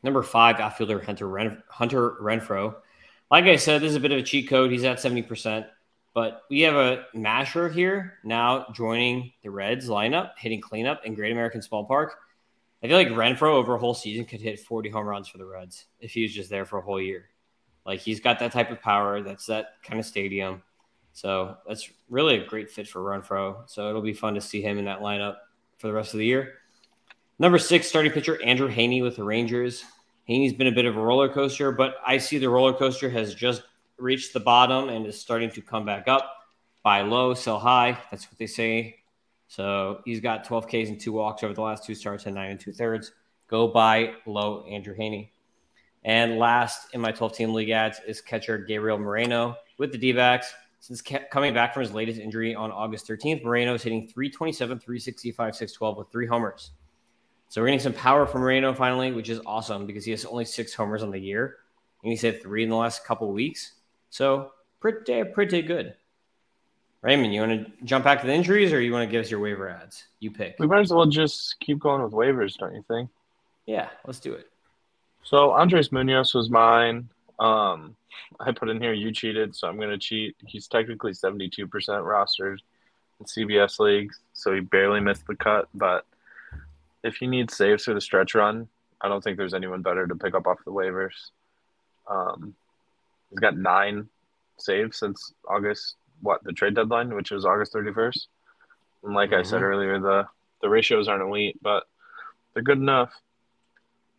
[0.03, 2.77] Number five, outfielder Hunter Hunter Renfroe.
[3.31, 4.71] Like I said, this is a bit of a cheat code.
[4.71, 5.67] He's at seventy percent,
[6.15, 11.33] but we have a masher here now joining the Reds lineup, hitting cleanup in Great
[11.33, 12.19] American Small Park.
[12.83, 15.47] I feel like Renfroe over a whole season could hit forty home runs for the
[15.47, 17.27] Reds if he was just there for a whole year.
[17.85, 19.23] Like he's got that type of power.
[19.23, 20.63] That's that kind of stadium.
[21.13, 23.69] So that's really a great fit for Renfroe.
[23.69, 25.37] So it'll be fun to see him in that lineup
[25.79, 26.55] for the rest of the year.
[27.41, 29.85] Number six, starting pitcher Andrew Heaney with the Rangers.
[30.29, 33.35] Heaney's been a bit of a roller coaster, but I see the roller coaster has
[33.35, 33.63] just
[33.97, 36.33] reached the bottom and is starting to come back up.
[36.85, 37.99] Buy low, sell high.
[38.11, 38.98] That's what they say.
[39.49, 42.51] So he's got 12 Ks and two walks over the last two starts and nine
[42.53, 43.13] and two thirds.
[43.49, 45.31] Go buy low Andrew Heaney.
[46.05, 50.13] And last in my 12 team league ads is catcher Gabriel Moreno with the D
[50.13, 50.53] backs.
[50.81, 55.57] Since coming back from his latest injury on August 13th, Moreno is hitting 327, 365,
[55.57, 56.71] 612 with three homers.
[57.49, 60.45] So we're getting some power from Moreno finally, which is awesome because he has only
[60.45, 61.57] six homers on the year,
[62.03, 63.73] and he's hit three in the last couple weeks.
[64.11, 65.95] So pretty pretty good.
[67.03, 69.31] Raymond, you want to jump back to the injuries, or you want to give us
[69.31, 70.05] your waiver ads?
[70.21, 70.57] You pick.
[70.59, 73.11] We might as well just keep going with waivers, don't you think?
[73.67, 74.49] Yeah, let's do it.
[75.23, 77.09] So Andres Munoz was mine.
[77.39, 77.95] Um,
[78.41, 80.35] I put in here you cheated, so I'm going to cheat.
[80.45, 82.59] He's technically 72% rostered
[83.21, 86.05] in CBS leagues, so he barely missed the cut, but–
[87.03, 88.69] if you need saves for the stretch run,
[89.01, 91.31] I don't think there's anyone better to pick up off the waivers.
[92.09, 92.55] Um,
[93.31, 94.09] he's got nine
[94.59, 98.27] saves since August, what the trade deadline, which was August 31st.
[99.05, 99.41] And like mm-hmm.
[99.41, 99.65] I said mm-hmm.
[99.65, 100.27] earlier, the
[100.61, 101.85] the ratios aren't elite, but
[102.53, 103.13] they're good enough.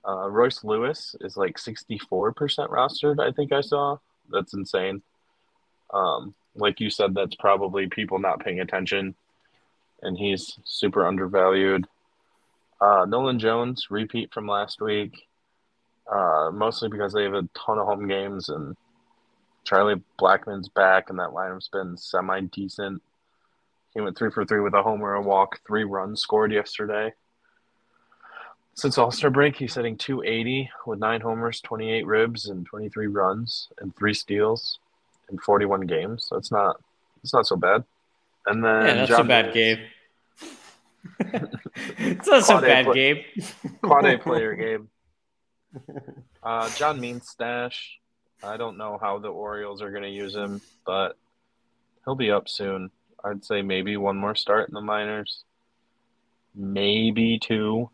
[0.08, 2.00] Uh, Royce Lewis is like 64%
[2.70, 3.20] rostered.
[3.20, 3.98] I think I saw.
[4.30, 5.02] That's insane.
[5.94, 9.16] Um, like you said, that's probably people not paying attention,
[10.02, 11.86] and he's super undervalued.
[12.80, 15.28] Uh, Nolan Jones, repeat from last week,
[16.10, 18.76] uh, mostly because they have a ton of home games, and
[19.70, 23.04] Charlie Blackmon's back, and that lineup's been semi decent.
[23.94, 27.14] He went three for three with a homer, a walk, three runs scored yesterday.
[28.74, 33.68] Since All Star break, he's hitting 280 with nine homers, 28 ribs, and 23 runs,
[33.80, 34.80] and three steals
[35.30, 36.26] in 41 games.
[36.28, 36.82] So it's not
[37.24, 37.84] it's not so bad.
[38.48, 39.80] And then yeah, that's a bad game.
[41.20, 43.24] it's not so bad play, game.
[43.84, 44.90] quad A player game.
[46.42, 47.99] Uh, John Means stash.
[48.44, 51.18] I don't know how the Orioles are going to use him, but
[52.06, 52.92] he'll be up soon.
[53.24, 55.44] I'd say maybe one more start in the minors,
[56.56, 57.90] maybe two,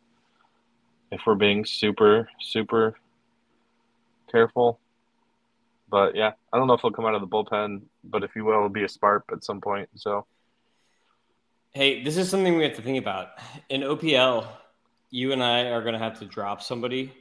[1.11, 2.95] if we're being super super
[4.31, 4.79] careful.
[5.89, 8.41] But yeah, I don't know if he'll come out of the bullpen, but if he
[8.41, 9.89] will, it'll be a spark at some point.
[9.95, 10.25] So,
[11.71, 13.29] hey, this is something we have to think about
[13.69, 14.47] in OPL.
[15.09, 17.13] You and I are going to have to drop somebody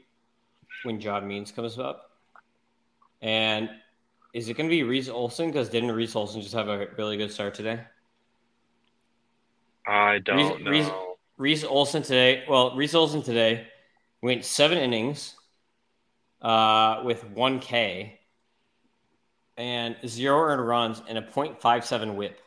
[0.83, 2.04] when John Means comes up,
[3.21, 3.69] and
[4.33, 5.47] is it going to be Reese Olson?
[5.47, 7.81] Because didn't Reese Olson just have a really good start today?
[9.87, 10.71] I don't Reese, know.
[10.71, 10.89] Reese,
[11.37, 12.43] Reese Olson today.
[12.49, 13.67] Well, Reese Olson today
[14.21, 15.35] went seven innings
[16.41, 18.19] uh, with one K
[19.57, 22.39] and zero earned runs and a .57 WHIP.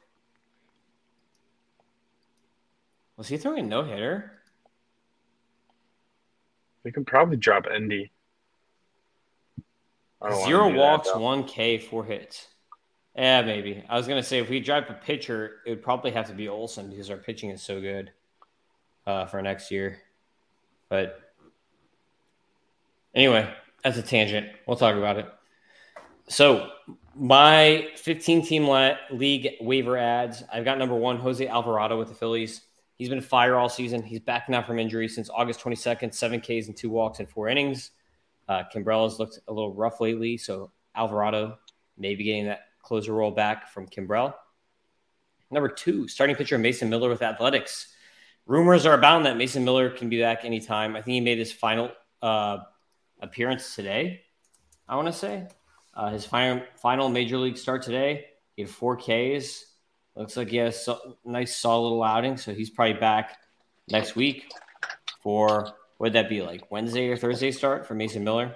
[3.16, 4.32] Was he throwing a no hitter?
[6.84, 8.12] We can probably drop Endy.
[10.44, 12.48] Zero walks, one K, four hits.
[13.14, 13.84] Yeah, maybe.
[13.88, 16.48] I was gonna say if we drop a pitcher, it would probably have to be
[16.48, 18.12] Olson because our pitching is so good
[19.06, 19.98] uh, for next year.
[20.88, 21.20] But
[23.14, 23.52] anyway,
[23.82, 24.48] that's a tangent.
[24.66, 25.26] We'll talk about it.
[26.28, 26.70] So
[27.14, 30.44] my 15 team league waiver ads.
[30.52, 32.62] I've got number one, Jose Alvarado with the Phillies.
[32.96, 34.02] He's been fire all season.
[34.02, 37.48] He's back now from injury since August 22nd, seven Ks and two walks in four
[37.48, 37.92] innings.
[38.48, 41.58] Uh, has looked a little rough lately, so Alvarado
[41.98, 44.32] may be getting that closer role back from Kimbrel.
[45.50, 47.94] Number two, starting pitcher Mason Miller with Athletics.
[48.46, 50.96] Rumors are abound that Mason Miller can be back anytime.
[50.96, 51.90] I think he made his final
[52.22, 52.58] uh,
[53.20, 54.22] appearance today.
[54.88, 55.46] I want to say
[55.94, 58.26] uh, his final final major league start today.
[58.56, 59.66] He had four Ks.
[60.16, 62.38] Looks like he has a nice solid outing.
[62.38, 63.36] So he's probably back
[63.90, 64.50] next week
[65.22, 68.54] for would that be like Wednesday or Thursday start for Mason Miller.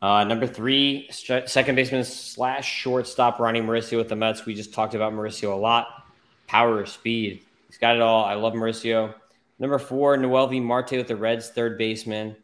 [0.00, 4.46] Uh, number three, second baseman slash shortstop Ronny Mauricio with the Mets.
[4.46, 5.88] We just talked about Mauricio a lot.
[6.46, 7.42] Power, speed.
[7.66, 8.24] He's got it all.
[8.24, 9.14] I love Mauricio.
[9.58, 12.36] Number four, Noelvi Marte with the Reds, third baseman.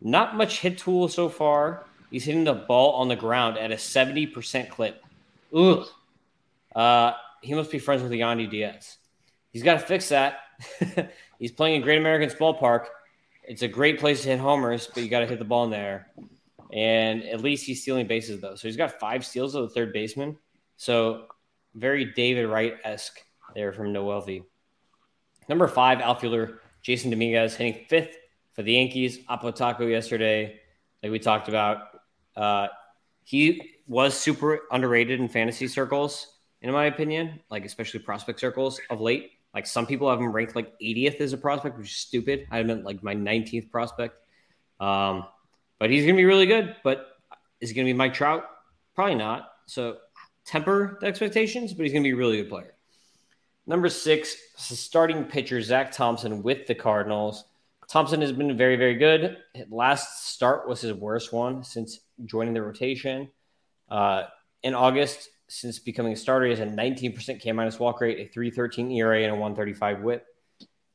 [0.00, 1.86] Not much hit tool so far.
[2.10, 5.02] He's hitting the ball on the ground at a 70% clip.
[5.54, 5.86] Ugh.
[6.74, 8.98] Uh, he must be friends with Yandy Diaz.
[9.52, 10.40] He's got to fix that.
[11.38, 12.86] He's playing in Great American's Ballpark.
[13.46, 15.70] It's a great place to hit homers, but you got to hit the ball in
[15.70, 16.08] there.
[16.72, 18.56] And at least he's stealing bases, though.
[18.56, 20.36] So he's got five steals of the third baseman.
[20.76, 21.26] So
[21.74, 23.20] very David Wright esque
[23.54, 24.42] there from Noelvi.
[25.48, 28.16] Number five, outfielder Jasson Dominguez hitting fifth
[28.52, 29.18] for the Yankees.
[29.30, 30.60] Oppo Taco yesterday,
[31.02, 31.78] like we talked about,
[32.36, 32.68] uh,
[33.22, 39.00] he was super underrated in fantasy circles, in my opinion, like especially prospect circles of
[39.00, 39.32] late.
[39.56, 42.46] Like some people have him ranked like 80th as a prospect, which is stupid.
[42.50, 44.18] I meant like my 19th prospect.
[44.80, 45.24] Um,
[45.78, 46.76] but he's going to be really good.
[46.84, 47.06] But
[47.62, 48.44] is he going to be Mike Trout?
[48.94, 49.48] Probably not.
[49.64, 49.96] So
[50.44, 52.74] temper the expectations, but he's going to be a really good player.
[53.66, 57.46] Number six, starting pitcher Zack Thompson with the Cardinals.
[57.88, 59.38] Thompson has been very, very good.
[59.54, 63.30] His Last start was his worst one since joining the rotation.
[63.88, 64.24] Uh,
[64.62, 68.30] in August, since becoming a starter, he has a 19% K minus walk rate, a
[68.32, 70.26] 313 ERA, and a 135 whip.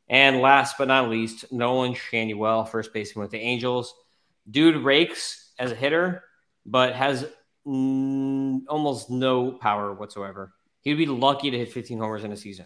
[0.09, 3.93] And last but not least, Nolan Schanuel, first baseman with the Angels.
[4.49, 6.23] Dude rakes as a hitter,
[6.65, 7.25] but has
[7.65, 10.53] mm, almost no power whatsoever.
[10.81, 12.65] He'd be lucky to hit 15 homers in a season.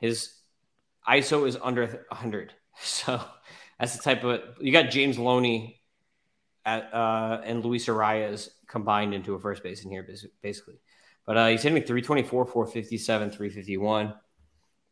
[0.00, 0.32] His
[1.08, 2.52] ISO is under 100.
[2.78, 3.18] So
[3.80, 5.80] that's the type of you got James Loney
[6.66, 10.06] at, uh, and Luis Arraez combined into a first base in here,
[10.42, 10.74] basically.
[11.26, 14.14] But uh, he's hitting 324, 457, 351.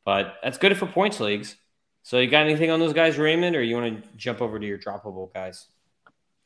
[0.05, 1.57] But that's good for points leagues.
[2.03, 4.67] So you got anything on those guys, Raymond, or you want to jump over to
[4.67, 5.69] your droppable guys?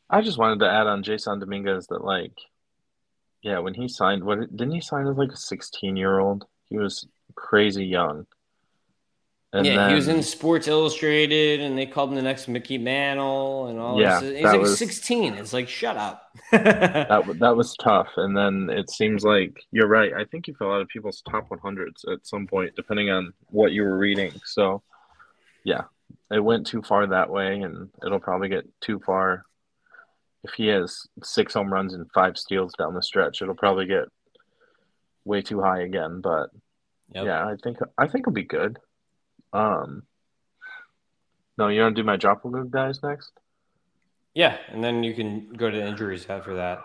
[0.08, 2.32] I just wanted to add on Jasson Dominguez that like,
[3.42, 6.44] yeah, when he signed, what didn't he sign as like a 16 year old?
[6.66, 8.26] He was crazy young.
[9.50, 12.76] And yeah, then, he was in Sports Illustrated, and they called him the next Mickey
[12.76, 13.98] Mantle, and all.
[13.98, 14.34] Yeah, this.
[14.36, 15.34] He's like was- 16.
[15.34, 16.22] It's like, shut up.
[16.52, 18.08] that that was tough.
[18.18, 20.12] And then it seems like you're right.
[20.12, 23.72] I think you fell out of people's top 100s at some point, depending on what
[23.72, 24.32] you were reading.
[24.44, 24.82] So,
[25.64, 25.84] yeah,
[26.30, 29.46] it went too far that way, and it'll probably get too far.
[30.44, 34.04] If he has six home runs and five steals down the stretch, it'll probably get
[35.24, 36.20] way too high again.
[36.20, 36.50] But
[37.14, 37.24] Yep.
[37.24, 38.78] yeah, I think I think it'll be good.
[39.52, 40.02] Um,
[41.56, 43.32] no, you want to do my drop move guys next?
[44.34, 46.80] Yeah, and then you can go to injuries after that.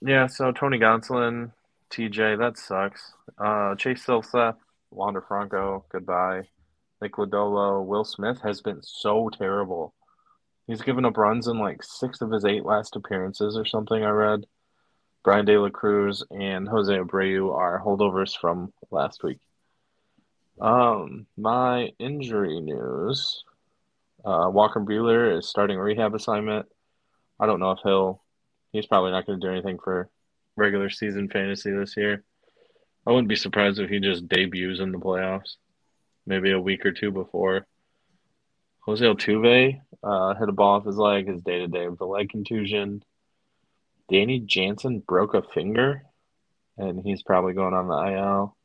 [0.00, 1.50] Yeah, so Tony Gonsolin,
[1.90, 3.12] TJ, that sucks.
[3.36, 4.56] Uh, Chase Silseth,
[4.90, 6.42] Wander Franco, goodbye.
[7.02, 9.94] Nick Lodolo, Will Smith has been so terrible.
[10.66, 14.10] He's given up runs in like six of his eight last appearances or something, I
[14.10, 14.44] read.
[15.24, 19.38] Bryan De La Cruz and Jose Abreu are holdovers from last week.
[20.60, 23.44] Um, my injury news.
[24.24, 26.66] Uh, Walker Buehler is starting a rehab assignment.
[27.38, 28.20] I don't know if he'll
[28.72, 30.08] He's probably not going to do anything for
[30.56, 32.22] regular season fantasy this year.
[33.06, 35.56] I wouldn't be surprised if he just debuts in the playoffs,
[36.26, 37.66] maybe a week or two before.
[38.80, 42.04] Jose Altuve uh, hit a ball off his leg, his day to day with a
[42.04, 43.02] leg contusion.
[44.10, 46.02] Danny Jansen broke a finger,
[46.76, 48.56] and he's probably going on the IL.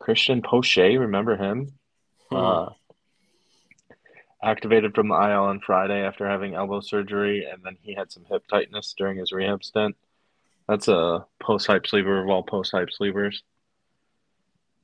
[0.00, 1.72] Cristian Pache, remember him?
[2.30, 2.70] Uh,
[4.42, 8.24] activated from the IL on Friday after having elbow surgery, and then he had some
[8.24, 9.96] hip tightness during his rehab stint.
[10.68, 13.42] That's a post hype sleeper of all post hype sleepers.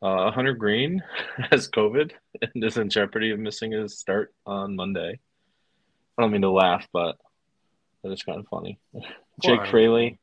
[0.03, 1.03] Uh, Hunter Greene
[1.51, 2.13] has COVID
[2.43, 5.19] and is in jeopardy of missing his start on Monday.
[6.19, 7.17] I don't mean to laugh, but
[8.03, 8.79] that is kind of funny.
[9.43, 10.19] Jake Hunter Fraley.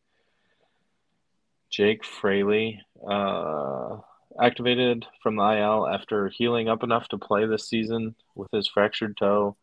[1.72, 3.98] Jake Fraley uh,
[4.42, 9.18] activated from the IL after healing up enough to play this season with his fractured
[9.18, 9.56] toe.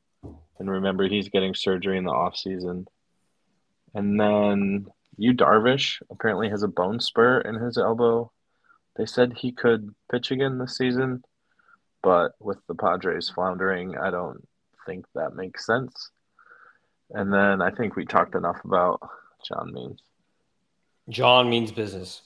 [0.59, 2.87] And remember, he's getting surgery in the off season.
[3.95, 8.31] And then Yu Darvish apparently has a bone spur in his elbow.
[8.97, 11.23] They said he could pitch again this season,
[12.03, 14.47] but with the Padres floundering, I don't
[14.87, 16.11] think that makes sense.
[17.11, 19.01] And then I think we talked enough about
[19.47, 20.01] John Means.
[21.09, 22.23] John means business.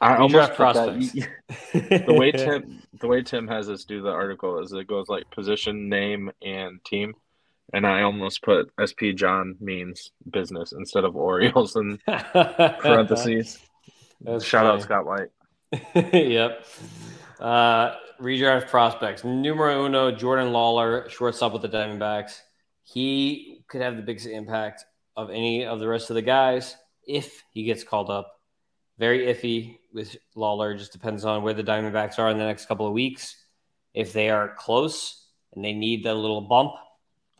[0.00, 1.12] I almost prospects.
[1.12, 5.08] that, the way Tim the way Tim has us do the article is it goes
[5.08, 7.14] like position, name, and team,
[7.72, 13.58] and I almost put SP John means business instead of Orioles in parentheses.
[14.20, 14.82] That's Shout out.
[14.82, 15.30] Scott White.
[16.12, 16.66] yep.
[17.38, 19.24] Uh, redraft prospects.
[19.24, 22.38] Numero uno, Jordan Lawlar, shortstop with the Diamondbacks.
[22.82, 24.84] He could have the biggest impact
[25.16, 26.76] of any of the rest of the guys
[27.06, 28.39] if he gets called up.
[29.00, 30.76] Very iffy with Lawlar.
[30.76, 33.34] Just depends on where the Diamondbacks are in the next couple of weeks.
[33.94, 36.72] If they are close and they need that little bump,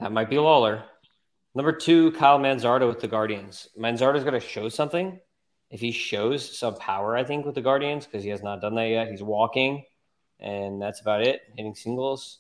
[0.00, 0.84] that might be Lawlar.
[1.54, 3.68] Number two, Kyle Manzardo with the Guardians.
[3.78, 5.20] Manzardo's got to show something
[5.68, 8.74] if he shows some power, I think, with the Guardians, because he has not done
[8.76, 9.10] that yet.
[9.10, 9.84] He's walking,
[10.38, 12.38] and that's about it, hitting singles.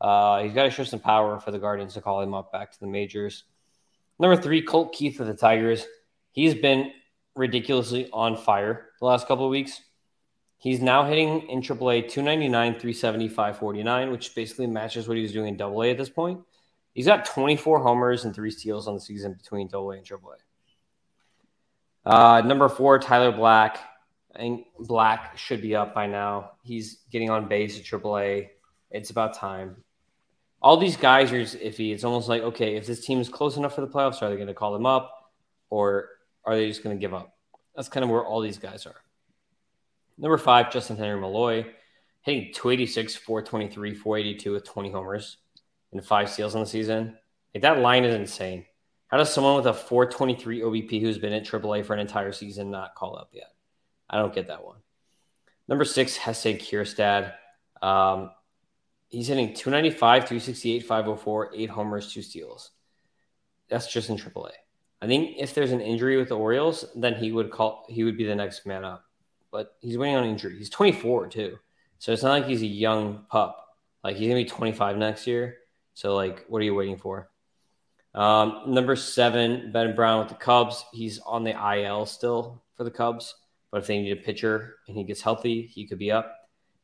[0.00, 2.72] Uh, he's got to show some power for the Guardians to call him up back
[2.72, 3.44] to the majors.
[4.18, 5.84] Number three, Colt Keith with the Tigers.
[6.32, 6.92] He's been
[7.34, 9.80] ridiculously on fire the last couple of weeks.
[10.58, 15.54] He's now hitting in AAA 299, 370, 549, which basically matches what he was doing
[15.54, 16.40] in AA at this point.
[16.94, 20.36] He's got 24 homers and three steals on the season between AA and AAA.
[22.06, 23.78] Uh, number four, Tyler Black.
[24.34, 26.52] I think Black should be up by now.
[26.62, 28.48] He's getting on base at AAA.
[28.90, 29.84] It's about time.
[30.62, 31.92] All these guys are iffy.
[31.92, 34.36] It's almost like, okay, if this team is close enough for the playoffs, are they
[34.36, 35.30] going to call them up
[35.68, 36.08] or
[36.44, 37.36] are they just going to give up?
[37.74, 38.96] That's kind of where all these guys are.
[40.16, 41.66] Number five, Justyn Henry Malloy,
[42.22, 45.38] hitting 286, 423, 482 with 20 homers
[45.92, 47.16] and five steals on the season.
[47.54, 48.64] Like that line is insane.
[49.08, 52.70] How does someone with a 423 OBP who's been at AAA for an entire season
[52.70, 53.52] not call up yet?
[54.08, 54.78] I don't get that one.
[55.68, 57.32] Number six, Hesse Kjerstad.
[57.80, 58.30] Um,
[59.08, 62.70] he's hitting 295, 368, 504, eight homers, two steals.
[63.68, 64.50] That's just in AAA.
[65.02, 67.84] I think if there's an injury with the Orioles, then he would call.
[67.88, 69.04] He would be the next man up.
[69.50, 70.56] But he's waiting on injury.
[70.56, 71.58] He's 24 too,
[71.98, 73.64] so it's not like he's a young pup.
[74.02, 75.58] Like he's gonna be 25 next year.
[75.94, 77.30] So like, what are you waiting for?
[78.14, 80.84] Um, number seven, Ben Brown with the Cubs.
[80.92, 83.34] He's on the IL still for the Cubs,
[83.70, 86.32] but if they need a pitcher and he gets healthy, he could be up.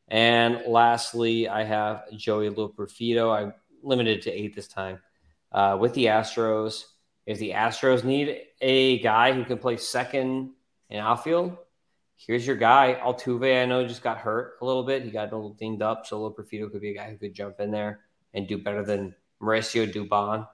[0.09, 3.31] And lastly, I have Joey Loperfido.
[3.31, 4.99] I limited to eight this time
[5.53, 6.83] uh, with the Astros.
[7.25, 10.51] If the Astros need a guy who can play second
[10.89, 11.57] in outfield,
[12.15, 12.99] here's your guy.
[13.01, 15.03] Altuve, I know, just got hurt a little bit.
[15.03, 16.05] He got a little dinged up.
[16.05, 18.01] So Loperfido could be a guy who could jump in there
[18.33, 20.47] and do better than Mauricio Dubon.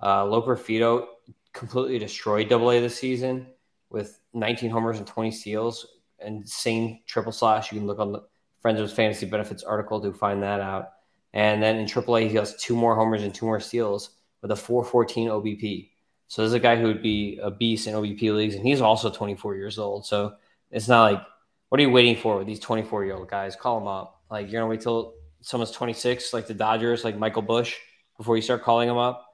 [0.00, 1.06] Uh, Loperfido
[1.52, 3.46] completely destroyed Double A this season
[3.90, 5.86] with 19 homers and 20 steals
[6.20, 7.72] and same triple slash.
[7.72, 8.22] You can look on the
[8.60, 10.90] Friends with Fantasy Benefits article to find that out.
[11.32, 14.10] And then in AAA, he has two more homers and two more steals
[14.42, 15.90] with a 414 OBP.
[16.30, 18.80] So this is a guy who would be a beast in OBP leagues, and he's
[18.80, 20.06] also 24 years old.
[20.06, 20.36] So
[20.70, 21.22] it's not like,
[21.68, 23.56] what are you waiting for with these 24 year old guys?
[23.56, 24.22] Call them up.
[24.30, 27.74] Like you're gonna wait till someone's 26, like the Dodgers, like Michael Busch,
[28.16, 29.26] before you start calling them up.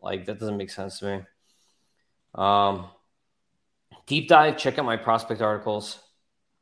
[0.00, 1.22] Like that doesn't make sense to me.
[2.36, 2.86] Um,
[4.06, 4.56] deep dive.
[4.56, 5.98] Check out my prospect articles,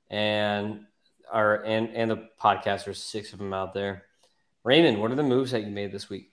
[0.08, 0.86] and
[1.30, 2.86] our and and the podcast.
[2.86, 4.04] There's six of them out there.
[4.64, 6.31] Raymond, what are the moves that you made this week?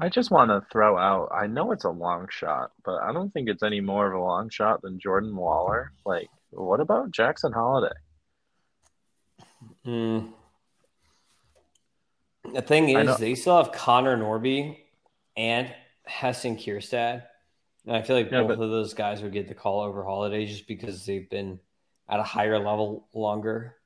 [0.00, 1.30] I just want to throw out.
[1.34, 4.22] I know it's a long shot, but I don't think it's any more of a
[4.22, 5.88] long shot than Jordan Lawlar.
[6.06, 7.94] Like, what about Jackson Holliday?
[9.84, 10.32] Mm.
[12.54, 14.78] The thing is, they still have Connor Norby
[15.36, 15.74] and
[16.06, 17.24] Heston Kjerstad.
[17.86, 20.04] And I feel like yeah, both but, of those guys would get the call over
[20.04, 21.58] Holliday just because they've been
[22.08, 23.77] at a higher level longer.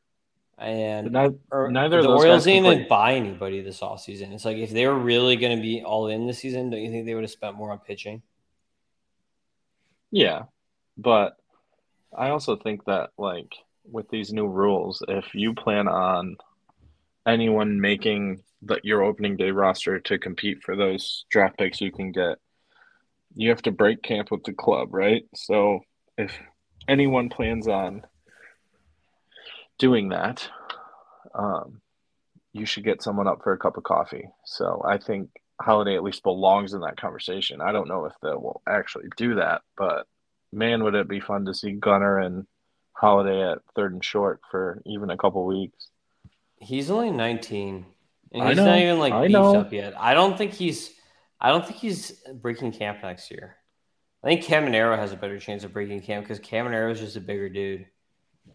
[0.59, 4.33] And neither, neither the Orioles didn't even buy anybody this offseason.
[4.33, 6.91] It's like if they were really going to be all in this season, don't you
[6.91, 8.23] think they would have spent more on pitching?
[10.11, 10.43] Yeah,
[10.97, 11.37] but
[12.17, 16.37] I also think that like with these new rules, if you plan on
[17.27, 22.13] anyone making the, your opening day roster to compete for those draft picks you can
[22.13, 22.39] get,
[23.35, 25.25] you have to break camp with the club, right?
[25.35, 25.81] So
[26.19, 26.39] if
[26.89, 28.03] anyone plans on
[29.83, 30.49] doing that,
[31.35, 31.80] um,
[32.53, 34.28] you should get someone up for a cup of coffee.
[34.45, 35.30] So I think
[35.61, 37.61] Holliday at least belongs in that conversation.
[37.61, 40.07] I don't know if they will actually do that, but
[40.53, 42.47] man, would it be fun to see Gunnar and
[42.93, 45.89] Holliday at third and short for even a couple weeks.
[46.61, 47.85] He's only 19,
[48.30, 49.95] and he's not even like beefed up yet.
[49.99, 50.93] I don't think he's.
[51.41, 53.57] I don't think he's breaking camp next year.
[54.22, 57.20] I think Caminero has a better chance of breaking camp because Caminero is just a
[57.20, 57.87] bigger dude,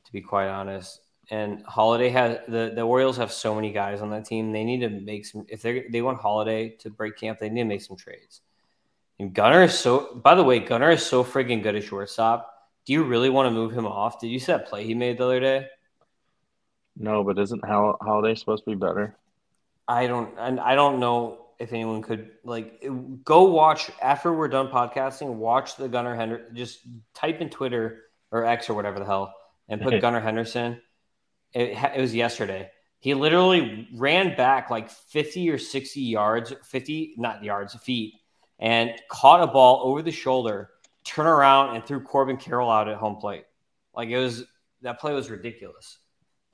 [0.06, 4.10] to be quite honest and Holliday has the the Orioles have so many guys on
[4.12, 4.52] that team.
[4.52, 7.40] They need to make some if they they want Holliday to break camp.
[7.40, 8.42] They need to make some trades.
[9.20, 10.16] And Gunnar is so.
[10.16, 12.54] By the way, Gunnar is so freaking good at shortstop.
[12.86, 14.20] Do you really want to move him off?
[14.22, 15.68] Did you see that play he made the other day?
[16.96, 19.18] No, but isn't Holliday supposed to be better?
[19.88, 20.34] I don't.
[20.38, 22.86] And I don't know if anyone could like
[23.26, 25.34] go watch after we're done podcasting.
[25.34, 26.56] Watch the Gunnar Henderson.
[26.56, 26.80] Just
[27.14, 29.34] type in Twitter or X or whatever the hell
[29.68, 30.80] and put Gunnar Henderson
[31.58, 32.70] it, it was yesterday.
[33.00, 38.14] He literally ran back like 50 or 60 yards, 50, not yards, feet,
[38.60, 40.70] and caught a ball over the shoulder,
[41.04, 43.46] turned around and threw Corbin Carroll out at home plate.
[43.96, 44.44] Like it was,
[44.82, 45.98] that play was ridiculous.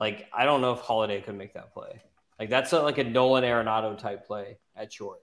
[0.00, 2.02] Like, I don't know if Holliday could make that play.
[2.38, 5.20] Like, that's a, like a Nolan Arenado type play at short.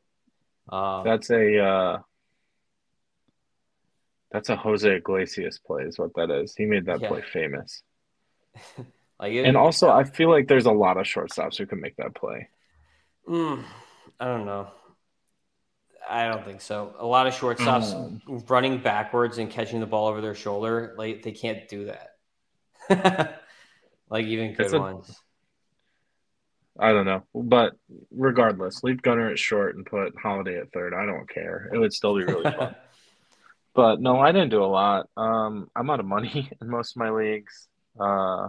[0.69, 1.99] Um, that's a, uh,
[4.31, 6.55] that's a Jose Iglesias play, is what that is.
[6.55, 7.07] He made that yeah.
[7.09, 7.83] play famous.
[9.21, 11.95] Like it, and also, I feel like there's a lot of shortstops who can make
[11.97, 12.49] that play.
[13.29, 13.63] Mm,
[14.19, 14.67] I don't know.
[16.09, 16.95] I don't think so.
[16.97, 17.93] A lot of shortstops
[18.25, 18.49] mm.
[18.49, 21.91] running backwards and catching the ball over their shoulder, like they can't do
[22.89, 23.41] that.
[24.09, 25.21] like even good a, ones.
[26.79, 27.73] I don't know, but
[28.09, 30.95] regardless, leave Gunnar at short and put Holliday at third.
[30.95, 31.69] I don't care.
[31.71, 32.75] It would still be really fun.
[33.75, 35.09] but no, I didn't do a lot.
[35.15, 37.67] Um, I'm out of money in most of my leagues.
[37.99, 38.47] Uh,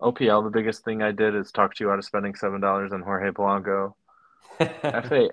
[0.00, 2.92] OPL, the biggest thing I did is talk to you out of spending seven dollars
[2.92, 3.94] on Jorge Polanco.
[4.58, 5.28] FA,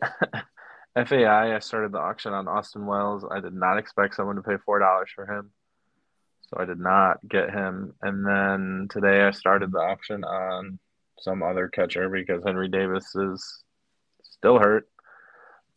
[1.06, 3.26] FAI, I started the auction on Austin Wells.
[3.30, 5.52] I did not expect someone to pay four dollars for him,
[6.42, 7.94] so I did not get him.
[8.02, 10.80] And then today I started the auction on
[11.20, 13.64] some other catcher because Henry Davis is
[14.24, 14.88] still hurt.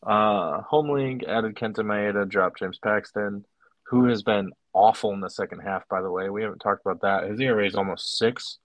[0.07, 3.45] Uh, home league added Kenta Maeda, dropped James Paxton,
[3.87, 5.89] who has been awful in the second half.
[5.89, 7.31] By the way, we haven't talked about that.
[7.31, 8.59] His ERA is almost six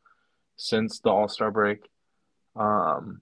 [0.59, 1.89] since the All Star break.
[2.55, 3.21] Um,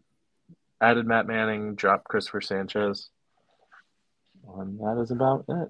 [0.81, 3.09] added Matt Manning, dropped Cristopher Sanchez.
[4.57, 5.69] And that is about it.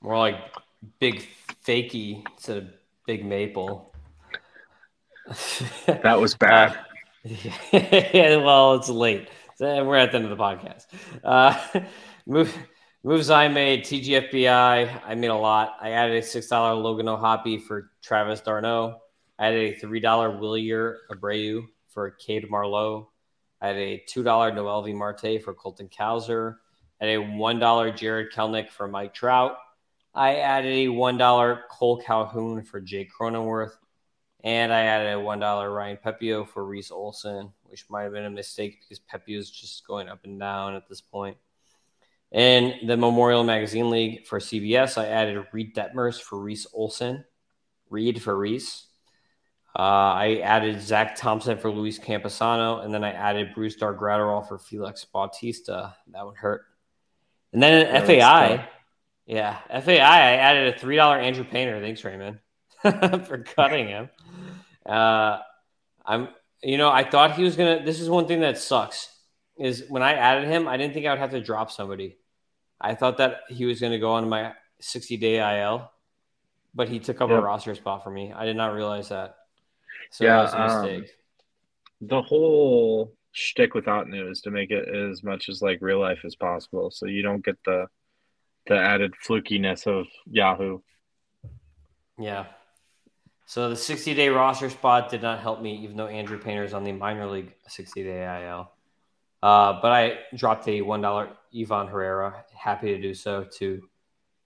[0.00, 0.36] More like
[1.00, 1.26] big
[1.66, 2.68] fakey instead of
[3.06, 3.92] big maple.
[5.86, 6.78] that was bad.
[7.24, 9.28] yeah, well, it's late.
[9.58, 10.86] We're at the end of the podcast.
[11.22, 11.58] Uh,
[12.26, 12.56] move,
[13.02, 15.02] moves I made TGFBI.
[15.04, 15.76] I made a lot.
[15.80, 19.00] I added a $6 Logan O'Hoppe for Travis d'Arnaud.
[19.40, 20.02] I had a $3
[20.38, 23.08] Wilyer Abreu for Cade Marlowe.
[23.60, 26.56] I had a $2 Noelvi Marte for Colton Cowser.
[27.00, 29.56] I had a $1 Jarred Kelenic for Mike Trout.
[30.14, 33.76] I added a one dollar Kole Calhoun for Jake Cronenworth,
[34.42, 38.24] and I added a one dollar Ryan Pepiot for Reese Olson, which might have been
[38.24, 41.36] a mistake because Pepiot is just going up and down at this point.
[42.32, 47.24] In the Memorial Magazine League for CBS, I added Reid Detmers for Reese Olson,
[47.88, 48.86] Reid for Reese.
[49.76, 54.58] Uh, I added Zack Thompson for Luis Campusano, and then I added Brusdar Graterol for
[54.58, 55.94] Felix Bautista.
[56.12, 56.62] That would hurt.
[57.52, 58.68] And then in FAI,
[59.26, 61.80] yeah, FAI, I added a three dollar Andrew Painter.
[61.80, 62.40] Thanks, Raymond,
[62.82, 64.10] for cutting him.
[64.84, 65.38] Uh,
[66.04, 66.28] I'm,
[66.62, 67.84] you know, I thought he was gonna.
[67.84, 69.08] This is one thing that sucks
[69.60, 72.16] is when I added him, I didn't think I would have to drop somebody.
[72.80, 75.90] I thought that he was going to go on my 60 day IL,
[76.74, 77.38] but he took up yep.
[77.38, 78.32] a roster spot for me.
[78.32, 79.36] I did not realize that.
[80.10, 81.10] So yeah, that was a um, mistake.
[82.02, 86.20] The whole shtick with Ottoneu is to make it as much as like real life
[86.24, 87.86] as possible, so you don't get the
[88.66, 90.80] the added flukiness of Yahoo.
[92.18, 92.46] Yeah.
[93.46, 96.72] So the 60 day roster spot did not help me, even though Andrew Painter is
[96.72, 98.70] on the minor league 60 day IL.
[99.42, 102.44] Uh, but I dropped a one dollar Ivan Herrera.
[102.54, 103.82] Happy to do so to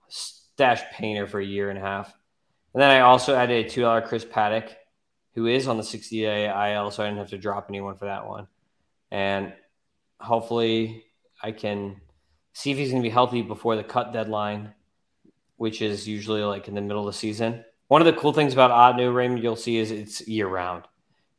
[0.09, 2.15] stash Painter for a year and a half.
[2.73, 4.71] And then I also added a two dollar Chris Paddack,
[5.35, 8.07] who is on the 60 day IL, so I didn't have to drop anyone for
[8.07, 8.47] that one.
[9.11, 9.53] And
[10.21, 11.05] hopefully
[11.43, 12.01] I can
[12.53, 14.73] see if he's going to be healthy before the cut deadline,
[15.57, 17.65] which is usually like in the middle of the season.
[17.89, 20.85] One of the cool things about Ottoneu Raymond you'll see is it's year round.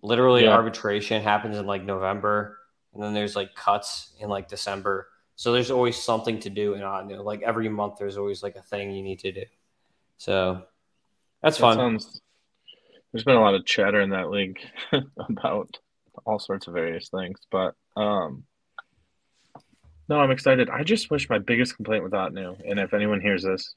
[0.01, 0.51] Literally, yeah.
[0.51, 2.59] arbitration happens in like November,
[2.93, 5.07] and then there's like cuts in like December.
[5.35, 7.23] So there's always something to do in Ottoneu.
[7.23, 9.43] Like every month, there's always like a thing you need to do.
[10.17, 10.63] So
[11.41, 11.77] that's that fun.
[11.77, 12.21] Sounds,
[13.15, 14.59] there's been a lot of chatter in that league
[15.29, 15.79] about
[16.25, 18.43] all sorts of various things, but um,
[20.09, 20.69] no, I'm excited.
[20.69, 23.73] I just wish my biggest complaint with Ottoneu, and if anyone hears this,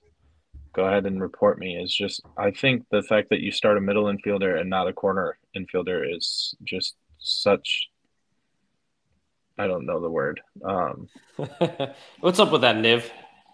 [0.73, 1.77] go ahead and report me.
[1.77, 4.93] Is just I think the fact that you start a middle infielder and not a
[4.93, 7.91] corner infielder is just such.
[9.57, 10.41] I don't know the word.
[10.65, 11.09] Um,
[12.19, 13.05] What's up with that, Niv?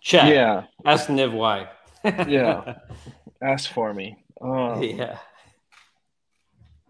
[0.03, 0.33] Chat.
[0.33, 0.65] Yeah.
[0.87, 1.69] Ask Niv why.
[2.03, 2.77] yeah.
[3.43, 4.25] Ask for me.
[4.41, 5.19] Um, yeah.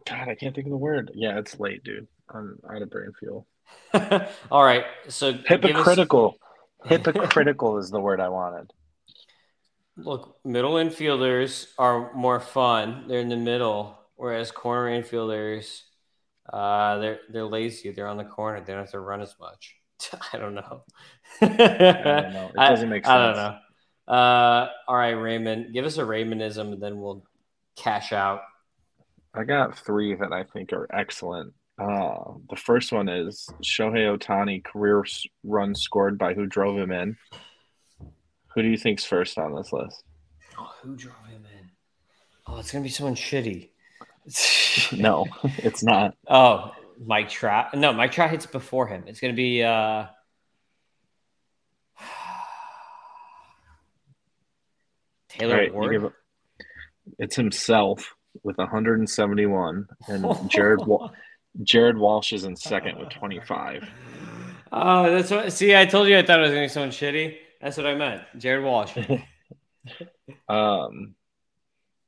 [0.06, 1.10] God, I can't think of the word.
[1.14, 2.06] Yeah, it's late, dude.
[2.28, 3.46] I'm out of brain fuel.
[4.50, 4.84] All right.
[5.08, 6.36] So hypocritical.
[6.82, 6.88] Us...
[6.90, 8.70] hypocritical is the word I wanted.
[9.96, 13.04] Look, middle infielders are more fun.
[13.08, 15.82] They're in the middle, whereas corner infielders,
[16.52, 17.92] uh, they're they're lazy.
[17.92, 18.60] They're on the corner.
[18.60, 19.76] They don't have to run as much.
[20.32, 20.82] I don't know.
[21.40, 22.50] I don't know.
[22.54, 23.12] It doesn't make sense.
[23.12, 23.58] I, I don't know.
[24.06, 27.24] Uh, all right, Raymond, give us a Raymondism, and then we'll
[27.76, 28.42] cash out.
[29.34, 31.52] I got three that I think are excellent.
[31.76, 35.04] Uh, the first one is Shohei Ohtani career
[35.42, 37.16] run scored by who drove him in.
[38.54, 40.04] Who do you think's first on this list?
[40.56, 41.70] Oh, who drove him in?
[42.46, 43.70] Oh, it's gonna be someone shitty.
[44.96, 45.26] no,
[45.58, 46.14] it's not.
[46.28, 46.72] Oh,
[47.04, 47.74] Mike Trout.
[47.74, 49.02] No, Mike Trout hits before him.
[49.08, 50.06] It's gonna be uh
[55.28, 56.12] Taylor right, Ward.
[57.18, 60.80] it's himself with 171, and Jared
[61.62, 63.88] Jared Walsh is in second with 25.
[64.72, 65.52] Oh, that's what.
[65.52, 67.36] See, I told you I thought it was to be someone shitty.
[67.60, 68.22] That's what I meant.
[68.36, 68.96] Jared Walsh.
[70.48, 71.14] um,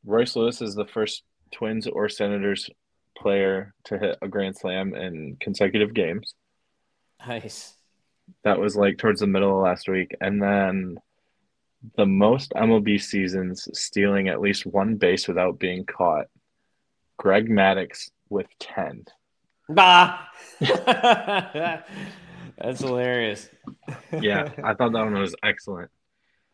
[0.05, 1.22] Royce Lewis is the first
[1.53, 2.68] Twins or Senators
[3.16, 6.35] player to hit a grand slam in consecutive games.
[7.27, 7.74] Nice.
[8.45, 10.15] That was like towards the middle of last week.
[10.20, 10.98] And then
[11.96, 16.26] the most MLB seasons stealing at least one base without being caught.
[17.18, 19.04] Greg Maddux with 10.
[19.68, 20.18] Bah.
[20.60, 23.48] That's hilarious.
[24.12, 25.90] yeah, I thought that one was excellent.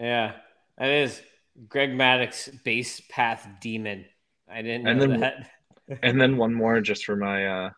[0.00, 0.32] Yeah,
[0.78, 1.20] that is
[1.68, 4.06] Greg Maddux base path demon.
[4.50, 5.50] I didn't know and then, that.
[6.02, 7.70] and then one more just for my uh,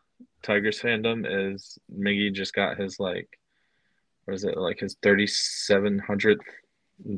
[0.43, 3.29] Tigers fandom is Miggy just got his like,
[4.25, 6.41] what is it like his thirty seven hundred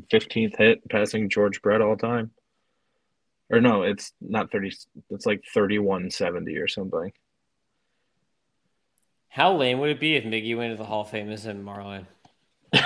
[0.09, 2.31] fifteenth hit, passing George Brett all time.
[3.49, 4.73] Or no, it's not thirty.
[5.09, 7.11] It's like thirty one seventy or something.
[9.29, 11.53] How lame would it be if Miggy went to the Hall of Fame as a
[11.53, 12.07] Marlin?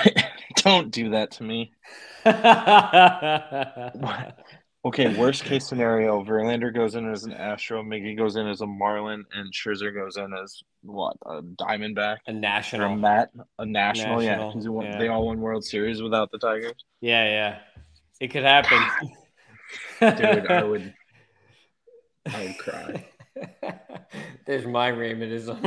[0.58, 1.72] Don't do that to me.
[4.86, 8.68] okay, worst case scenario: Verlander goes in as an Astro, Miggy goes in as a
[8.68, 11.18] Marlin, and Scherzer goes in as what?
[11.26, 14.22] A Diamondback, a national, a Matt, a national.
[14.22, 16.86] national yeah, yeah, they all won World Series without the Tigers.
[17.02, 17.60] Yeah, yeah,
[18.20, 18.80] it could happen.
[20.00, 20.94] Dude, I would,
[22.26, 23.06] I would cry.
[24.46, 25.62] There's my Raymondism.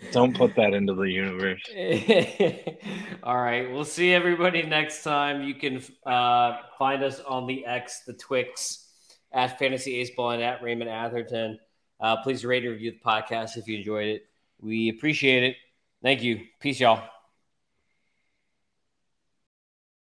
[0.12, 1.62] Don't put that into the universe.
[3.22, 3.70] All right.
[3.70, 5.42] We'll see everybody next time.
[5.42, 8.86] You can uh, find us on the X, the Twix,
[9.32, 11.58] at Fantasy Ace Ball and at Raymond Atherton.
[12.00, 14.26] Uh, please rate and review the podcast if you enjoyed it.
[14.60, 15.56] We appreciate it.
[16.02, 16.44] Thank you.
[16.60, 17.08] Peace, y'all.